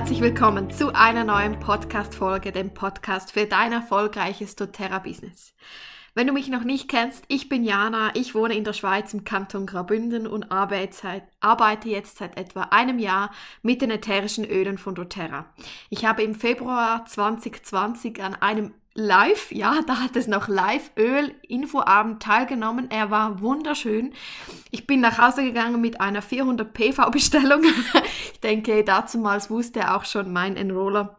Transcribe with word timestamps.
herzlich 0.00 0.22
willkommen 0.22 0.70
zu 0.70 0.94
einer 0.94 1.24
neuen 1.24 1.60
Podcast-Folge, 1.60 2.52
dem 2.52 2.72
Podcast 2.72 3.32
für 3.32 3.44
dein 3.44 3.70
erfolgreiches 3.70 4.56
doTERRA-Business. 4.56 5.52
Wenn 6.14 6.26
du 6.26 6.32
mich 6.32 6.48
noch 6.48 6.64
nicht 6.64 6.88
kennst, 6.88 7.22
ich 7.28 7.50
bin 7.50 7.64
Jana, 7.64 8.10
ich 8.14 8.34
wohne 8.34 8.56
in 8.56 8.64
der 8.64 8.72
Schweiz 8.72 9.12
im 9.12 9.24
Kanton 9.24 9.66
Graubünden 9.66 10.26
und 10.26 10.50
arbeite 10.50 11.88
jetzt 11.90 12.16
seit 12.16 12.38
etwa 12.38 12.62
einem 12.70 12.98
Jahr 12.98 13.30
mit 13.60 13.82
den 13.82 13.90
ätherischen 13.90 14.46
Ölen 14.46 14.78
von 14.78 14.94
doTERRA. 14.94 15.44
Ich 15.90 16.06
habe 16.06 16.22
im 16.22 16.34
Februar 16.34 17.04
2020 17.04 18.22
an 18.22 18.34
einem 18.36 18.72
live, 18.94 19.52
ja, 19.52 19.80
da 19.86 20.00
hat 20.00 20.16
es 20.16 20.26
noch 20.26 20.48
live 20.48 20.90
Öl-Infoabend 20.96 22.22
teilgenommen. 22.22 22.90
Er 22.90 23.10
war 23.10 23.40
wunderschön. 23.40 24.12
Ich 24.70 24.86
bin 24.86 25.00
nach 25.00 25.18
Hause 25.18 25.42
gegangen 25.44 25.80
mit 25.80 26.00
einer 26.00 26.22
400 26.22 26.72
PV 26.72 27.10
Bestellung. 27.10 27.62
ich 28.32 28.40
denke, 28.40 28.84
dazumals 28.84 29.50
wusste 29.50 29.94
auch 29.94 30.04
schon 30.04 30.32
mein 30.32 30.56
Enroller, 30.56 31.16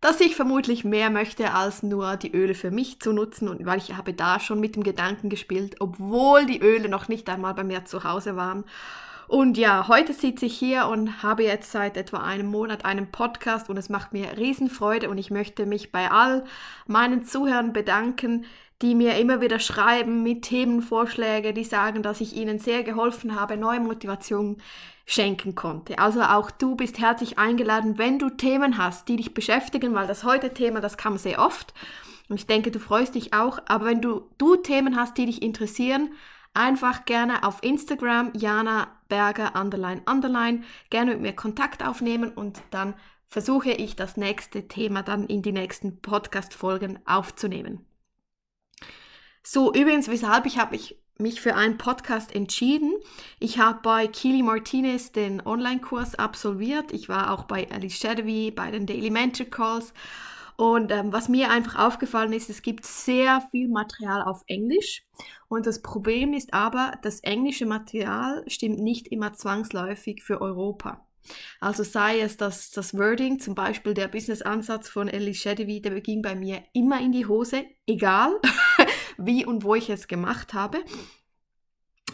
dass 0.00 0.20
ich 0.20 0.36
vermutlich 0.36 0.84
mehr 0.84 1.10
möchte 1.10 1.54
als 1.54 1.82
nur 1.82 2.16
die 2.16 2.32
Öle 2.32 2.54
für 2.54 2.70
mich 2.70 3.00
zu 3.00 3.12
nutzen 3.12 3.48
und 3.48 3.66
weil 3.66 3.78
ich 3.78 3.96
habe 3.96 4.14
da 4.14 4.38
schon 4.38 4.60
mit 4.60 4.76
dem 4.76 4.84
Gedanken 4.84 5.28
gespielt, 5.28 5.76
obwohl 5.80 6.46
die 6.46 6.60
Öle 6.60 6.88
noch 6.88 7.08
nicht 7.08 7.28
einmal 7.28 7.54
bei 7.54 7.64
mir 7.64 7.84
zu 7.84 8.04
Hause 8.04 8.36
waren. 8.36 8.64
Und 9.28 9.58
ja, 9.58 9.88
heute 9.88 10.14
sitze 10.14 10.46
ich 10.46 10.58
hier 10.58 10.86
und 10.86 11.22
habe 11.22 11.44
jetzt 11.44 11.70
seit 11.70 11.98
etwa 11.98 12.18
einem 12.22 12.46
Monat 12.46 12.86
einen 12.86 13.10
Podcast 13.10 13.68
und 13.68 13.76
es 13.76 13.90
macht 13.90 14.14
mir 14.14 14.38
Riesenfreude 14.38 15.10
und 15.10 15.18
ich 15.18 15.30
möchte 15.30 15.66
mich 15.66 15.92
bei 15.92 16.10
all 16.10 16.44
meinen 16.86 17.24
Zuhörern 17.24 17.74
bedanken, 17.74 18.46
die 18.80 18.94
mir 18.94 19.18
immer 19.18 19.42
wieder 19.42 19.58
schreiben 19.58 20.22
mit 20.22 20.42
Themenvorschlägen, 20.42 21.54
die 21.54 21.64
sagen, 21.64 22.02
dass 22.02 22.22
ich 22.22 22.36
ihnen 22.36 22.58
sehr 22.58 22.84
geholfen 22.84 23.38
habe, 23.38 23.58
neue 23.58 23.80
Motivation 23.80 24.56
schenken 25.04 25.54
konnte. 25.54 25.98
Also 25.98 26.22
auch 26.22 26.50
du 26.50 26.74
bist 26.74 26.98
herzlich 26.98 27.38
eingeladen, 27.38 27.98
wenn 27.98 28.18
du 28.18 28.30
Themen 28.30 28.78
hast, 28.78 29.08
die 29.08 29.16
dich 29.16 29.34
beschäftigen, 29.34 29.94
weil 29.94 30.06
das 30.06 30.24
heute 30.24 30.54
Thema, 30.54 30.80
das 30.80 30.96
kam 30.96 31.18
sehr 31.18 31.38
oft. 31.38 31.74
Und 32.30 32.36
ich 32.36 32.46
denke, 32.46 32.70
du 32.70 32.78
freust 32.78 33.14
dich 33.14 33.34
auch. 33.34 33.58
Aber 33.66 33.84
wenn 33.86 34.00
du, 34.00 34.22
du 34.38 34.56
Themen 34.56 34.96
hast, 34.96 35.18
die 35.18 35.26
dich 35.26 35.42
interessieren, 35.42 36.10
einfach 36.58 37.04
gerne 37.04 37.44
auf 37.44 37.62
Instagram 37.62 38.32
Jana 38.34 38.88
Berger 39.08 39.54
underline 39.54 40.02
underline 40.06 40.64
gerne 40.90 41.12
mit 41.12 41.20
mir 41.20 41.32
Kontakt 41.32 41.86
aufnehmen 41.86 42.32
und 42.32 42.60
dann 42.70 42.94
versuche 43.28 43.70
ich 43.70 43.96
das 43.96 44.16
nächste 44.16 44.68
Thema 44.68 45.02
dann 45.02 45.26
in 45.26 45.42
die 45.42 45.52
nächsten 45.52 46.00
Podcast 46.00 46.54
Folgen 46.54 46.98
aufzunehmen. 47.06 47.86
So 49.42 49.72
übrigens, 49.72 50.08
weshalb 50.08 50.46
ich 50.46 50.58
habe 50.58 50.72
mich 50.72 50.98
mich 51.20 51.40
für 51.40 51.56
einen 51.56 51.78
Podcast 51.78 52.32
entschieden. 52.32 52.92
Ich 53.40 53.58
habe 53.58 53.80
bei 53.82 54.06
Keely 54.06 54.42
Martinez 54.42 55.10
den 55.10 55.44
Online-Kurs 55.44 56.14
absolviert. 56.14 56.92
Ich 56.92 57.08
war 57.08 57.32
auch 57.32 57.44
bei 57.44 57.68
Alice 57.72 57.98
Shadoway, 57.98 58.52
bei 58.52 58.70
den 58.70 58.86
Daily 58.86 59.10
Mentor 59.10 59.46
Calls. 59.46 59.92
Und 60.58 60.90
ähm, 60.90 61.12
was 61.12 61.28
mir 61.28 61.50
einfach 61.52 61.78
aufgefallen 61.78 62.32
ist, 62.32 62.50
es 62.50 62.62
gibt 62.62 62.84
sehr 62.84 63.40
viel 63.52 63.68
Material 63.68 64.22
auf 64.22 64.42
Englisch. 64.48 65.04
Und 65.46 65.66
das 65.66 65.82
Problem 65.82 66.34
ist 66.34 66.52
aber, 66.52 66.98
das 67.02 67.20
englische 67.20 67.64
Material 67.64 68.42
stimmt 68.48 68.80
nicht 68.80 69.06
immer 69.06 69.32
zwangsläufig 69.34 70.20
für 70.20 70.40
Europa. 70.40 71.06
Also 71.60 71.84
sei 71.84 72.18
es 72.18 72.38
das, 72.38 72.72
das 72.72 72.92
Wording, 72.98 73.38
zum 73.38 73.54
Beispiel 73.54 73.94
der 73.94 74.08
Business-Ansatz 74.08 74.88
von 74.88 75.06
Ellie 75.06 75.34
Shadoway, 75.34 75.80
der 75.80 76.00
ging 76.00 76.22
bei 76.22 76.34
mir 76.34 76.64
immer 76.72 77.00
in 77.00 77.12
die 77.12 77.26
Hose, 77.26 77.64
egal 77.86 78.32
wie 79.16 79.46
und 79.46 79.62
wo 79.62 79.76
ich 79.76 79.90
es 79.90 80.08
gemacht 80.08 80.54
habe. 80.54 80.78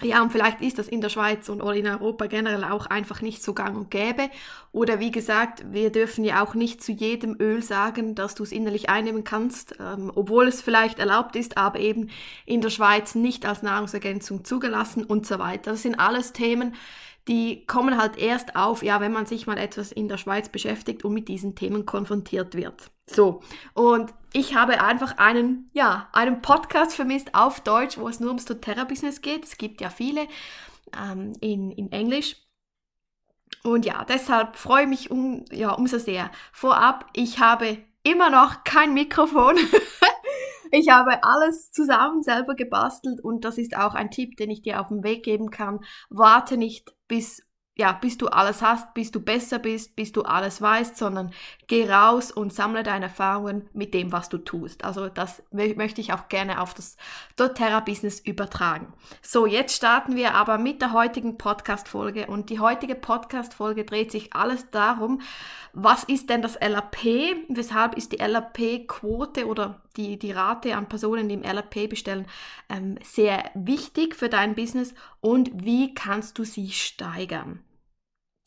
Ja, 0.05 0.23
und 0.23 0.31
vielleicht 0.31 0.61
ist 0.61 0.79
das 0.79 0.87
in 0.87 1.01
der 1.01 1.09
Schweiz 1.09 1.49
und 1.49 1.63
oder 1.63 1.75
in 1.75 1.87
Europa 1.87 2.27
generell 2.27 2.63
auch 2.65 2.87
einfach 2.87 3.23
nicht 3.23 3.43
so 3.43 3.55
gang 3.55 3.75
und 3.75 3.91
gäbe. 3.91 4.29
Oder 4.71 5.01
wie 5.01 5.11
gesagt, 5.11 5.65
wir 5.73 5.91
dürfen 5.91 6.25
ja 6.25 6.45
auch 6.45 6.55
nicht 6.55 6.83
zu 6.83 6.93
jedem 6.93 7.37
Öl 7.41 7.63
sagen, 7.63 8.15
dass 8.15 8.35
du 8.35 8.43
es 8.43 8.53
innerlich 8.53 8.91
einnehmen 8.91 9.25
kannst, 9.25 9.77
ähm, 9.81 10.13
obwohl 10.15 10.47
es 10.47 10.61
vielleicht 10.61 10.99
erlaubt 10.99 11.37
ist, 11.37 11.57
aber 11.57 11.79
eben 11.81 12.11
in 12.45 12.61
der 12.61 12.71
Schweiz 12.71 13.15
nicht 13.15 13.47
als 13.47 13.63
Nahrungsergänzung 13.63 14.45
zugelassen 14.45 15.05
und 15.05 15.27
so 15.27 15.39
weiter. 15.39 15.71
Das 15.71 15.83
sind 15.83 15.99
alles 15.99 16.33
Themen, 16.35 16.75
die 17.27 17.65
kommen 17.67 17.97
halt 17.97 18.19
erst 18.19 18.57
auf, 18.57 18.83
ja, 18.83 19.01
wenn 19.01 19.13
man 19.13 19.27
sich 19.27 19.47
mal 19.47 19.57
etwas 19.57 19.91
in 19.91 20.09
der 20.09 20.19
Schweiz 20.19 20.51
beschäftigt 20.51 21.05
und 21.05 21.15
mit 21.15 21.29
diesen 21.29 21.55
Themen 21.55 21.87
konfrontiert 21.87 22.55
wird. 22.55 22.91
So, 23.07 23.43
und 23.75 24.13
ich 24.33 24.55
habe 24.55 24.83
einfach 24.83 25.19
einen, 25.19 25.71
ja, 25.75 26.09
einen 26.13 26.41
Podcast 26.43 26.95
vermisst 26.95 27.35
auf 27.35 27.61
Deutsch, 27.61 27.99
wo 27.99 28.09
es 28.09 28.19
nur 28.19 28.31
ums 28.31 28.47
doTERRA-Business 28.47 29.21
geht. 29.21 29.45
Es 29.45 29.59
gibt 29.59 29.81
ja 29.81 29.91
viele 29.91 30.27
ähm, 30.99 31.35
in, 31.41 31.71
in 31.71 31.93
Englisch. 31.93 32.37
Und 33.63 33.85
ja, 33.85 34.05
deshalb 34.05 34.57
freue 34.57 34.85
ich 34.85 34.89
mich 34.89 35.11
um, 35.11 35.45
ja, 35.53 35.73
umso 35.73 35.99
sehr. 35.99 36.31
Vorab, 36.53 37.07
ich 37.13 37.41
habe 37.41 37.79
immer 38.03 38.31
noch 38.31 38.65
kein 38.65 38.95
Mikrofon. 38.95 39.57
ich 40.71 40.89
habe 40.89 41.23
alles 41.23 41.71
zusammen 41.71 42.23
selber 42.23 42.55
gebastelt 42.55 43.21
und 43.23 43.45
das 43.45 43.59
ist 43.59 43.77
auch 43.77 43.95
ein 43.95 44.11
Tipp, 44.11 44.37
den 44.37 44.51
ich 44.51 44.63
dir 44.63 44.81
auf 44.81 44.89
den 44.89 45.05
Weg 45.05 45.25
geben 45.25 45.51
kann. 45.51 45.81
Warte 46.09 46.57
nicht 46.57 46.95
bis 47.07 47.43
ja, 47.77 47.91
bis 47.93 48.17
du 48.19 48.29
alles 48.29 48.63
hast, 48.63 48.95
bis 48.95 49.11
du 49.11 49.21
besser 49.21 49.59
bist, 49.59 49.97
bis 49.97 50.13
du 50.13 50.23
alles 50.23 50.63
weißt, 50.63 50.97
sondern 50.97 51.33
geh 51.67 51.91
raus 51.91 52.31
und 52.31 52.53
sammle 52.53 52.85
deine 52.85 53.07
Erfahrungen 53.07 53.69
mit 53.73 53.95
dem, 53.95 54.13
was 54.13 54.29
du 54.29 54.39
tust. 54.39 54.85
Also 54.85 55.09
das 55.09 55.43
möchte 55.51 56.01
ich 56.01 56.13
auch 56.13 56.29
gerne 56.29 56.61
auf 56.61 56.73
das 56.75 56.97
doTERRA-Business 57.37 58.21
übertragen. 58.21 58.93
So, 59.23 59.47
jetzt 59.47 59.75
starten 59.75 60.15
wir 60.15 60.35
aber 60.35 60.59
mit 60.59 60.83
der 60.83 60.93
heutigen 60.93 61.37
Podcast-Folge 61.37 62.27
und 62.29 62.49
die 62.51 62.61
heutige 62.61 62.95
Podcast-Folge 62.95 63.85
dreht 63.85 64.13
sich 64.13 64.35
alles 64.35 64.71
darum, 64.71 65.21
was 65.73 66.05
ist 66.05 66.31
denn 66.31 66.43
das 66.43 66.57
LAP? 66.61 67.05
Weshalb 67.49 67.97
ist 67.97 68.13
die 68.13 68.19
LAP-Quote 68.19 69.47
oder 69.49 69.83
die, 69.97 70.17
die 70.17 70.31
Rate 70.31 70.77
an 70.77 70.89
Personen, 70.89 71.29
die 71.29 71.35
im 71.35 71.43
LAP 71.43 71.89
bestellen, 71.89 72.27
ähm, 72.69 72.99
sehr 73.03 73.51
wichtig 73.55 74.15
für 74.15 74.29
dein 74.29 74.55
Business 74.55 74.95
und 75.21 75.51
wie 75.65 75.93
kannst 75.93 76.39
du 76.39 76.45
sie 76.45 76.71
steigern? 76.71 77.64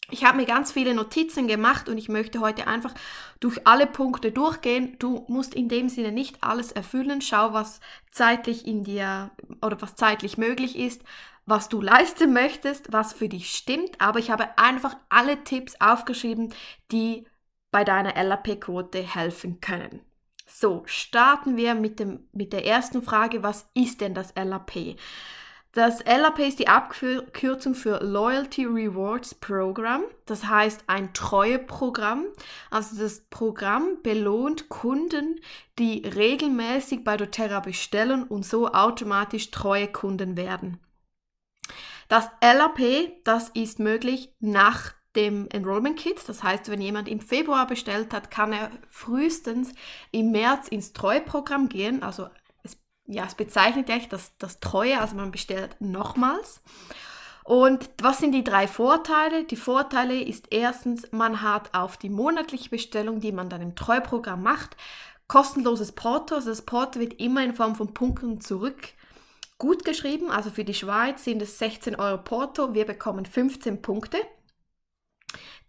Ich 0.10 0.24
habe 0.24 0.38
mir 0.38 0.46
ganz 0.46 0.72
viele 0.72 0.94
Notizen 0.94 1.48
gemacht 1.48 1.90
und 1.90 1.98
ich 1.98 2.08
möchte 2.08 2.40
heute 2.40 2.68
einfach 2.68 2.94
durch 3.42 3.68
alle 3.68 3.88
Punkte 3.88 4.32
durchgehen. 4.32 4.96
Du 5.00 5.26
musst 5.28 5.54
in 5.54 5.68
dem 5.68 5.90
Sinne 5.90 6.14
nicht 6.14 6.44
alles 6.44 6.72
erfüllen. 6.72 7.22
Schau, 7.22 7.52
was 7.52 7.82
zeitlich 8.12 8.66
in 8.66 8.84
dir 8.84 9.32
oder 9.62 9.82
was 9.82 9.96
zeitlich 9.96 10.38
möglich 10.38 10.78
ist, 10.78 11.02
was 11.46 11.68
du 11.68 11.82
leisten 11.82 12.32
möchtest, 12.32 12.94
was 12.94 13.12
für 13.12 13.28
dich 13.28 13.54
stimmt. 13.54 14.00
Aber 14.00 14.20
ich 14.20 14.32
habe 14.32 14.58
einfach 14.58 14.96
alle 15.10 15.44
Tipps 15.44 15.76
aufgeschrieben, 15.82 16.54
die 16.92 17.26
bei 17.72 17.84
deiner 17.84 18.22
LAP-Quote 18.22 19.00
helfen 19.00 19.60
können. 19.60 20.02
So, 20.46 20.84
starten 20.86 21.58
wir 21.58 21.76
mit, 21.76 22.00
dem, 22.00 22.30
mit 22.32 22.54
der 22.54 22.66
ersten 22.66 23.02
Frage, 23.02 23.44
was 23.44 23.70
ist 23.74 24.00
denn 24.00 24.14
das 24.14 24.34
LAP? 24.36 24.96
Das 25.74 26.04
LAP 26.06 26.40
ist 26.40 26.60
die 26.60 26.68
Abkürzung 26.68 27.76
für 27.76 28.04
Loyalty 28.04 28.66
Rewards 28.66 29.36
Program. 29.36 30.04
Das 30.26 30.46
heißt 30.46 30.86
ein 30.88 31.14
Treueprogramm. 31.14 32.26
Also 32.72 33.00
das 33.00 33.22
Programm 33.30 34.02
belohnt 34.02 34.70
Kunden, 34.70 35.40
die 35.78 36.08
regelmäßig 36.08 37.04
bei 37.04 37.16
doTERRA 37.16 37.60
bestellen 37.60 38.24
und 38.24 38.46
so 38.46 38.70
automatisch 38.74 39.52
treue 39.52 39.88
Kunden 39.88 40.36
werden. 40.36 40.80
Das 42.08 42.30
LAP, 42.42 43.24
das 43.24 43.50
ist 43.50 43.80
möglich 43.80 44.34
nach 44.40 44.94
dem 45.16 45.48
Enrollment 45.50 46.00
Kit. 46.00 46.18
Das 46.28 46.44
heißt, 46.44 46.70
wenn 46.70 46.80
jemand 46.80 47.10
im 47.10 47.20
Februar 47.20 47.68
bestellt 47.68 48.14
hat, 48.14 48.32
kann 48.32 48.54
er 48.54 48.72
frühestens 48.90 49.74
im 50.12 50.32
März 50.32 50.70
ins 50.70 50.94
Treueprogramm 50.94 51.70
gehen. 51.70 52.04
Also 52.04 52.30
ja, 53.08 53.26
es 53.26 53.36
bezeichnet 53.36 53.90
echt 53.90 54.14
das, 54.14 54.38
das 54.38 54.60
Treue, 54.60 55.00
also 55.00 55.16
man 55.16 55.32
bestellt 55.32 55.76
nochmals. 55.80 56.62
Und 57.44 57.90
was 58.02 58.18
sind 58.18 58.34
die 58.34 58.44
drei 58.44 58.68
Vorteile? 58.68 59.46
Die 59.46 59.56
Vorteile 59.56 60.22
ist 60.22 60.48
erstens, 60.52 61.12
man 61.12 61.42
hat 61.42 61.74
auf 61.74 61.96
die 61.96 62.10
monatliche 62.10 62.70
Bestellung, 62.70 63.22
die 63.22 63.32
man 63.32 63.50
dann 63.50 63.62
im 63.62 63.76
Treuprogramm 63.76 64.44
macht, 64.44 64.76
kostenloses 65.30 65.94
Porto. 65.94 66.36
Also 66.36 66.50
das 66.50 66.64
Porto 66.64 67.00
wird 67.00 67.22
immer 67.22 67.44
in 67.44 67.54
Form 67.54 67.76
von 67.76 67.94
Punkten 67.94 68.42
zurück 68.42 68.90
gut 69.58 69.86
geschrieben. 69.86 70.30
Also 70.30 70.50
für 70.50 70.64
die 70.64 70.74
Schweiz 70.74 71.24
sind 71.24 71.42
es 71.42 71.58
16 71.58 71.96
Euro 71.96 72.18
Porto. 72.18 72.74
Wir 72.74 72.86
bekommen 72.86 73.26
15 73.26 73.82
Punkte. 73.82 74.18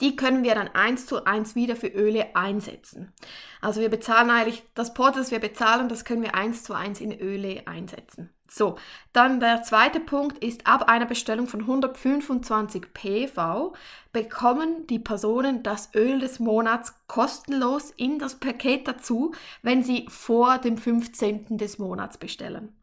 Die 0.00 0.17
können 0.17 0.45
wir 0.45 0.55
dann 0.55 0.69
eins 0.69 1.06
zu 1.06 1.25
eins 1.25 1.55
wieder 1.55 1.77
für 1.77 1.89
Öle 1.89 2.37
einsetzen. 2.37 3.12
Also 3.61 3.81
wir 3.81 3.89
bezahlen 3.89 4.31
eigentlich 4.31 4.62
das 4.75 4.95
Porto, 4.95 5.19
das 5.19 5.31
wir 5.31 5.41
bezahlen, 5.41 5.89
das 5.89 6.05
können 6.05 6.23
wir 6.23 6.35
eins 6.35 6.62
zu 6.62 6.75
eins 6.75 7.00
in 7.00 7.19
Öle 7.19 7.67
einsetzen. 7.67 8.31
So, 8.50 8.77
dann 9.12 9.41
der 9.41 9.62
zweite 9.62 10.00
Punkt 10.00 10.43
ist, 10.43 10.67
ab 10.67 10.89
einer 10.89 11.05
Bestellung 11.05 11.49
von 11.49 11.61
125 11.61 12.95
PV 12.95 13.75
bekommen 14.12 14.87
die 14.87 14.99
Personen 14.99 15.62
das 15.62 15.95
Öl 15.95 16.19
des 16.19 16.39
Monats 16.39 16.94
kostenlos 17.09 17.91
in 17.91 18.19
das 18.19 18.37
Paket 18.37 18.89
dazu, 18.89 19.35
wenn 19.62 19.83
sie 19.83 20.06
vor 20.09 20.59
dem 20.59 20.79
15. 20.79 21.59
des 21.59 21.79
Monats 21.79 22.17
bestellen. 22.17 22.78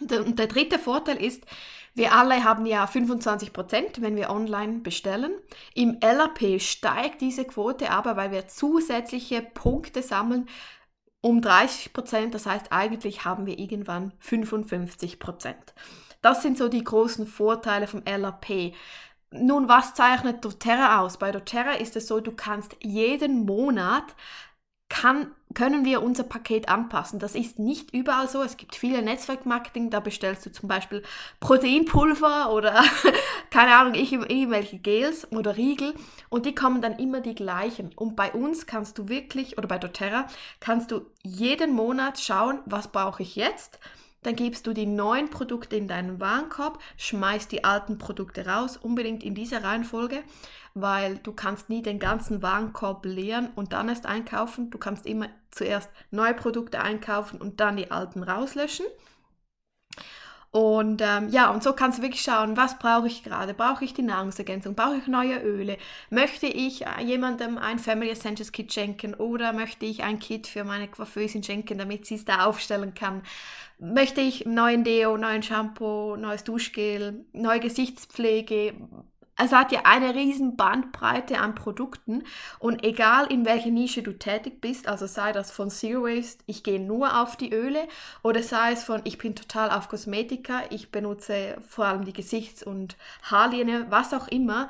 Und 0.00 0.38
der 0.38 0.46
dritte 0.46 0.78
Vorteil 0.78 1.22
ist, 1.22 1.44
wir 1.94 2.12
alle 2.12 2.44
haben 2.44 2.64
ja 2.64 2.84
25%, 2.84 4.00
wenn 4.00 4.14
wir 4.14 4.30
online 4.30 4.78
bestellen. 4.78 5.32
Im 5.74 5.98
LRP 6.00 6.60
steigt 6.60 7.20
diese 7.20 7.44
Quote 7.44 7.90
aber, 7.90 8.16
weil 8.16 8.30
wir 8.30 8.46
zusätzliche 8.46 9.42
Punkte 9.42 10.02
sammeln 10.02 10.48
um 11.20 11.40
30%. 11.40 12.30
Das 12.30 12.46
heißt, 12.46 12.70
eigentlich 12.70 13.24
haben 13.24 13.46
wir 13.46 13.58
irgendwann 13.58 14.12
55%. 14.22 15.54
Das 16.22 16.42
sind 16.42 16.58
so 16.58 16.68
die 16.68 16.84
großen 16.84 17.26
Vorteile 17.26 17.86
vom 17.86 18.02
LRP. 18.04 18.74
Nun, 19.30 19.68
was 19.68 19.94
zeichnet 19.94 20.44
doTERRA 20.44 21.00
aus? 21.00 21.18
Bei 21.18 21.32
doTERRA 21.32 21.72
ist 21.72 21.96
es 21.96 22.06
so, 22.06 22.20
du 22.20 22.32
kannst 22.32 22.76
jeden 22.80 23.44
Monat 23.44 24.04
kann, 24.88 25.30
können 25.54 25.84
wir 25.84 26.02
unser 26.02 26.24
Paket 26.24 26.68
anpassen. 26.68 27.18
Das 27.18 27.34
ist 27.34 27.58
nicht 27.58 27.92
überall 27.92 28.28
so. 28.28 28.42
Es 28.42 28.56
gibt 28.56 28.74
viele 28.76 29.02
Netzwerkmarketing, 29.02 29.90
da 29.90 30.00
bestellst 30.00 30.46
du 30.46 30.52
zum 30.52 30.68
Beispiel 30.68 31.02
Proteinpulver 31.40 32.52
oder 32.52 32.82
keine 33.50 33.74
Ahnung, 33.74 33.94
irgendwelche 33.94 34.78
Gels 34.78 35.30
oder 35.32 35.56
Riegel 35.56 35.94
und 36.28 36.46
die 36.46 36.54
kommen 36.54 36.80
dann 36.80 36.98
immer 36.98 37.20
die 37.20 37.34
gleichen. 37.34 37.90
Und 37.96 38.16
bei 38.16 38.32
uns 38.32 38.66
kannst 38.66 38.98
du 38.98 39.08
wirklich, 39.08 39.58
oder 39.58 39.68
bei 39.68 39.78
doTERRA, 39.78 40.26
kannst 40.60 40.90
du 40.90 41.06
jeden 41.22 41.74
Monat 41.74 42.18
schauen, 42.18 42.60
was 42.66 42.88
brauche 42.88 43.22
ich 43.22 43.36
jetzt 43.36 43.78
dann 44.28 44.36
gibst 44.36 44.66
du 44.66 44.74
die 44.74 44.84
neuen 44.84 45.30
Produkte 45.30 45.76
in 45.76 45.88
deinen 45.88 46.20
Warenkorb, 46.20 46.78
schmeißt 46.98 47.50
die 47.50 47.64
alten 47.64 47.96
Produkte 47.96 48.44
raus, 48.46 48.76
unbedingt 48.76 49.24
in 49.24 49.34
dieser 49.34 49.64
Reihenfolge, 49.64 50.22
weil 50.74 51.16
du 51.16 51.32
kannst 51.32 51.70
nie 51.70 51.80
den 51.80 51.98
ganzen 51.98 52.42
Warenkorb 52.42 53.06
leeren 53.06 53.48
und 53.56 53.72
dann 53.72 53.88
erst 53.88 54.04
einkaufen. 54.04 54.68
Du 54.68 54.76
kannst 54.76 55.06
immer 55.06 55.28
zuerst 55.50 55.88
neue 56.10 56.34
Produkte 56.34 56.82
einkaufen 56.82 57.40
und 57.40 57.60
dann 57.60 57.78
die 57.78 57.90
alten 57.90 58.22
rauslöschen. 58.22 58.84
Und 60.50 61.02
ähm, 61.02 61.28
ja, 61.28 61.50
und 61.50 61.62
so 61.62 61.74
kannst 61.74 61.98
du 61.98 62.02
wirklich 62.02 62.22
schauen, 62.22 62.56
was 62.56 62.78
brauche 62.78 63.06
ich 63.06 63.22
gerade? 63.22 63.52
Brauche 63.52 63.84
ich 63.84 63.92
die 63.92 64.02
Nahrungsergänzung? 64.02 64.74
Brauche 64.74 64.96
ich 64.96 65.06
neue 65.06 65.38
Öle? 65.42 65.76
Möchte 66.08 66.46
ich 66.46 66.86
äh, 66.86 67.02
jemandem 67.04 67.58
ein 67.58 67.78
Family 67.78 68.10
Essentials 68.10 68.50
Kit 68.50 68.72
schenken 68.72 69.14
oder 69.14 69.52
möchte 69.52 69.84
ich 69.84 70.02
ein 70.04 70.18
Kit 70.18 70.46
für 70.46 70.64
meine 70.64 70.88
Coiffeusin 70.88 71.42
schenken, 71.42 71.76
damit 71.76 72.06
sie 72.06 72.14
es 72.14 72.24
da 72.24 72.46
aufstellen 72.46 72.94
kann? 72.94 73.22
Möchte 73.78 74.22
ich 74.22 74.46
neuen 74.46 74.84
Deo, 74.84 75.18
neuen 75.18 75.42
Shampoo, 75.42 76.16
neues 76.16 76.44
Duschgel, 76.44 77.26
neue 77.32 77.60
Gesichtspflege? 77.60 78.74
Es 79.40 79.52
hat 79.52 79.70
ja 79.70 79.82
eine 79.84 80.16
riesen 80.16 80.56
Bandbreite 80.56 81.38
an 81.38 81.54
Produkten. 81.54 82.24
Und 82.58 82.84
egal 82.84 83.26
in 83.32 83.46
welcher 83.46 83.70
Nische 83.70 84.02
du 84.02 84.12
tätig 84.12 84.60
bist, 84.60 84.88
also 84.88 85.06
sei 85.06 85.30
das 85.30 85.52
von 85.52 85.70
Zero 85.70 86.02
Waste, 86.02 86.42
ich 86.46 86.64
gehe 86.64 86.80
nur 86.80 87.20
auf 87.20 87.36
die 87.36 87.52
Öle 87.52 87.86
oder 88.22 88.42
sei 88.42 88.72
es 88.72 88.82
von 88.82 89.00
ich 89.04 89.16
bin 89.16 89.36
total 89.36 89.70
auf 89.70 89.88
Kosmetika, 89.88 90.62
ich 90.70 90.90
benutze 90.90 91.56
vor 91.68 91.86
allem 91.86 92.04
die 92.04 92.12
Gesichts- 92.12 92.64
und 92.64 92.96
Haarlinie, 93.22 93.86
was 93.90 94.12
auch 94.12 94.26
immer, 94.26 94.68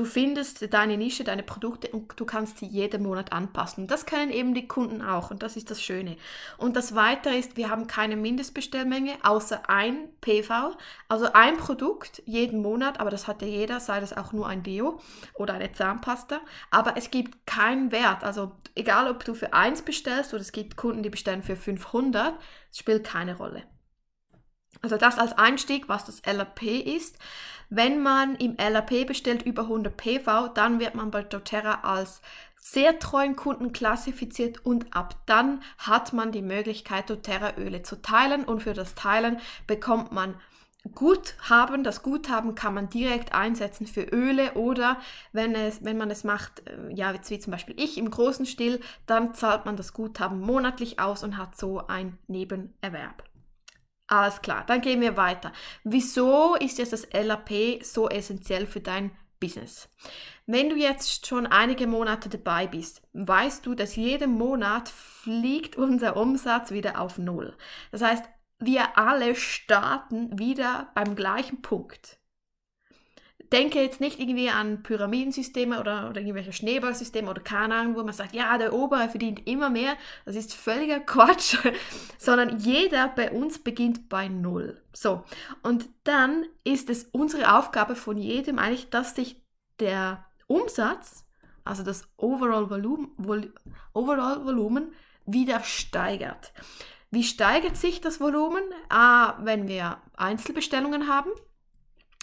Du 0.00 0.06
findest 0.06 0.72
deine 0.72 0.96
Nische, 0.96 1.24
deine 1.24 1.42
Produkte 1.42 1.88
und 1.88 2.18
du 2.18 2.24
kannst 2.24 2.56
sie 2.56 2.64
jeden 2.64 3.02
Monat 3.02 3.34
anpassen. 3.34 3.86
Das 3.86 4.06
können 4.06 4.30
eben 4.30 4.54
die 4.54 4.66
Kunden 4.66 5.02
auch 5.02 5.30
und 5.30 5.42
das 5.42 5.56
ist 5.56 5.70
das 5.70 5.82
Schöne. 5.82 6.16
Und 6.56 6.74
das 6.74 6.94
Weitere 6.94 7.38
ist, 7.38 7.58
wir 7.58 7.68
haben 7.68 7.86
keine 7.86 8.16
Mindestbestellmenge 8.16 9.18
außer 9.22 9.68
ein 9.68 10.08
PV, 10.22 10.74
also 11.10 11.30
ein 11.34 11.58
Produkt 11.58 12.22
jeden 12.24 12.62
Monat, 12.62 12.98
aber 12.98 13.10
das 13.10 13.28
hat 13.28 13.42
ja 13.42 13.48
jeder, 13.48 13.78
sei 13.78 14.00
das 14.00 14.16
auch 14.16 14.32
nur 14.32 14.48
ein 14.48 14.62
Deo 14.62 15.00
oder 15.34 15.52
eine 15.52 15.70
Zahnpasta. 15.70 16.40
Aber 16.70 16.96
es 16.96 17.10
gibt 17.10 17.46
keinen 17.46 17.92
Wert, 17.92 18.24
also 18.24 18.52
egal 18.74 19.06
ob 19.06 19.22
du 19.26 19.34
für 19.34 19.52
eins 19.52 19.82
bestellst 19.82 20.32
oder 20.32 20.40
es 20.40 20.52
gibt 20.52 20.78
Kunden, 20.78 21.02
die 21.02 21.10
bestellen 21.10 21.42
für 21.42 21.56
500, 21.56 22.38
es 22.70 22.78
spielt 22.78 23.04
keine 23.04 23.36
Rolle. 23.36 23.64
Also 24.82 24.96
das 24.96 25.18
als 25.18 25.36
Einstieg, 25.36 25.88
was 25.88 26.04
das 26.04 26.20
LRP 26.20 26.62
ist. 26.80 27.16
Wenn 27.68 28.02
man 28.02 28.34
im 28.36 28.56
LRP 28.56 29.06
bestellt 29.06 29.42
über 29.42 29.62
100 29.62 29.96
PV, 29.96 30.48
dann 30.48 30.80
wird 30.80 30.94
man 30.94 31.10
bei 31.10 31.22
doTERRA 31.22 31.80
als 31.82 32.20
sehr 32.56 32.98
treuen 32.98 33.36
Kunden 33.36 33.72
klassifiziert 33.72 34.64
und 34.66 34.94
ab 34.94 35.16
dann 35.26 35.62
hat 35.78 36.12
man 36.12 36.32
die 36.32 36.42
Möglichkeit, 36.42 37.08
doTERRA 37.08 37.56
Öle 37.58 37.82
zu 37.82 38.02
teilen 38.02 38.44
und 38.44 38.62
für 38.62 38.74
das 38.74 38.94
Teilen 38.94 39.38
bekommt 39.66 40.12
man 40.12 40.34
Guthaben. 40.94 41.84
Das 41.84 42.02
Guthaben 42.02 42.54
kann 42.54 42.74
man 42.74 42.88
direkt 42.88 43.34
einsetzen 43.34 43.86
für 43.86 44.02
Öle 44.02 44.54
oder 44.54 44.98
wenn, 45.32 45.54
es, 45.54 45.84
wenn 45.84 45.98
man 45.98 46.10
es 46.10 46.24
macht, 46.24 46.66
äh, 46.68 46.92
ja, 46.92 47.14
wie 47.14 47.38
zum 47.38 47.50
Beispiel 47.50 47.74
ich 47.78 47.98
im 47.98 48.10
großen 48.10 48.46
Stil, 48.46 48.80
dann 49.06 49.34
zahlt 49.34 49.64
man 49.66 49.76
das 49.76 49.92
Guthaben 49.92 50.40
monatlich 50.40 50.98
aus 50.98 51.22
und 51.22 51.36
hat 51.36 51.56
so 51.56 51.86
ein 51.86 52.18
Nebenerwerb. 52.28 53.29
Alles 54.10 54.42
klar, 54.42 54.64
dann 54.66 54.80
gehen 54.80 55.00
wir 55.00 55.16
weiter. 55.16 55.52
Wieso 55.84 56.56
ist 56.56 56.78
jetzt 56.78 56.92
das 56.92 57.06
LAP 57.12 57.84
so 57.84 58.08
essentiell 58.08 58.66
für 58.66 58.80
dein 58.80 59.12
Business? 59.38 59.88
Wenn 60.46 60.68
du 60.68 60.74
jetzt 60.74 61.28
schon 61.28 61.46
einige 61.46 61.86
Monate 61.86 62.28
dabei 62.28 62.66
bist, 62.66 63.02
weißt 63.12 63.64
du, 63.64 63.76
dass 63.76 63.94
jeden 63.94 64.32
Monat 64.32 64.88
fliegt 64.88 65.76
unser 65.76 66.16
Umsatz 66.16 66.72
wieder 66.72 67.00
auf 67.00 67.18
Null. 67.18 67.56
Das 67.92 68.02
heißt, 68.02 68.24
wir 68.58 68.98
alle 68.98 69.36
starten 69.36 70.36
wieder 70.36 70.90
beim 70.96 71.14
gleichen 71.14 71.62
Punkt 71.62 72.19
denke 73.52 73.80
jetzt 73.80 74.00
nicht 74.00 74.20
irgendwie 74.20 74.48
an 74.48 74.82
Pyramidensysteme 74.82 75.80
oder, 75.80 76.08
oder 76.08 76.20
irgendwelche 76.20 76.52
Schneeballsysteme 76.52 77.28
oder 77.28 77.40
keine 77.40 77.74
Ahnung, 77.74 77.96
wo 77.96 78.04
man 78.04 78.12
sagt, 78.12 78.34
ja, 78.34 78.56
der 78.58 78.72
Obere 78.72 79.08
verdient 79.08 79.46
immer 79.46 79.70
mehr. 79.70 79.96
Das 80.24 80.36
ist 80.36 80.54
völliger 80.54 81.00
Quatsch, 81.06 81.56
sondern 82.18 82.58
jeder 82.58 83.08
bei 83.08 83.30
uns 83.30 83.58
beginnt 83.58 84.08
bei 84.08 84.28
Null. 84.28 84.80
So, 84.92 85.24
und 85.62 85.88
dann 86.04 86.46
ist 86.64 86.90
es 86.90 87.04
unsere 87.12 87.56
Aufgabe 87.56 87.96
von 87.96 88.16
jedem 88.16 88.58
eigentlich, 88.58 88.90
dass 88.90 89.16
sich 89.16 89.42
der 89.80 90.24
Umsatz, 90.46 91.26
also 91.64 91.82
das 91.82 92.04
Overall 92.16 92.70
Volumen, 92.70 93.10
Vol 93.16 93.52
Overall 93.92 94.44
Volumen 94.44 94.92
wieder 95.26 95.62
steigert. 95.64 96.52
Wie 97.10 97.24
steigert 97.24 97.76
sich 97.76 98.00
das 98.00 98.20
Volumen? 98.20 98.62
A, 98.88 99.44
wenn 99.44 99.66
wir 99.66 99.98
Einzelbestellungen 100.16 101.08
haben 101.08 101.30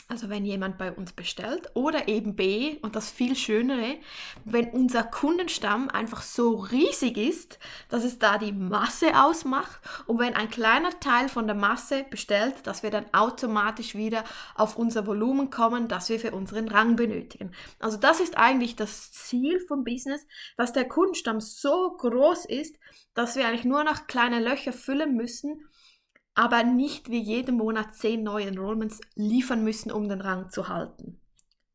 also 0.09 0.29
wenn 0.29 0.45
jemand 0.45 0.77
bei 0.77 0.91
uns 0.91 1.11
bestellt, 1.11 1.69
oder 1.73 2.07
eben 2.07 2.35
B, 2.35 2.77
und 2.81 2.95
das 2.95 3.11
viel 3.11 3.35
Schönere, 3.35 3.97
wenn 4.45 4.69
unser 4.69 5.03
Kundenstamm 5.03 5.89
einfach 5.89 6.21
so 6.21 6.55
riesig 6.55 7.17
ist, 7.17 7.59
dass 7.89 8.03
es 8.03 8.17
da 8.17 8.37
die 8.37 8.53
Masse 8.53 9.21
ausmacht 9.21 9.81
und 10.05 10.19
wenn 10.19 10.33
ein 10.33 10.49
kleiner 10.49 10.97
Teil 10.99 11.27
von 11.27 11.45
der 11.45 11.55
Masse 11.55 12.05
bestellt, 12.09 12.55
dass 12.63 12.83
wir 12.83 12.89
dann 12.89 13.05
automatisch 13.13 13.95
wieder 13.95 14.23
auf 14.55 14.77
unser 14.77 15.05
Volumen 15.05 15.49
kommen, 15.49 15.87
das 15.89 16.07
wir 16.09 16.19
für 16.19 16.31
unseren 16.31 16.69
Rang 16.69 16.95
benötigen. 16.95 17.51
Also 17.79 17.97
das 17.97 18.21
ist 18.21 18.37
eigentlich 18.37 18.75
das 18.75 19.11
Ziel 19.11 19.59
vom 19.67 19.83
Business, 19.83 20.25
dass 20.55 20.71
der 20.71 20.87
Kundenstamm 20.87 21.41
so 21.41 21.95
groß 21.97 22.45
ist, 22.45 22.77
dass 23.13 23.35
wir 23.35 23.47
eigentlich 23.47 23.65
nur 23.65 23.83
noch 23.83 24.07
kleine 24.07 24.39
Löcher 24.39 24.71
füllen 24.71 25.15
müssen, 25.15 25.67
aber 26.37 26.63
nicht 26.63 27.09
wie 27.09 27.19
jeden 27.19 27.57
Monat 27.57 27.95
zehn 27.95 28.21
neue 28.21 28.45
Enrollments 28.45 29.01
liefern 29.15 29.63
müssen, 29.63 29.91
um 29.91 30.07
den 30.07 30.21
Rang 30.21 30.51
zu 30.51 30.67
halten. 30.67 31.19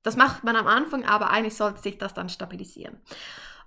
Das 0.04 0.16
macht 0.16 0.44
man 0.44 0.54
am 0.54 0.68
Anfang, 0.68 1.04
aber 1.04 1.30
eigentlich 1.30 1.56
sollte 1.56 1.82
sich 1.82 1.98
das 1.98 2.14
dann 2.14 2.28
stabilisieren. 2.28 3.00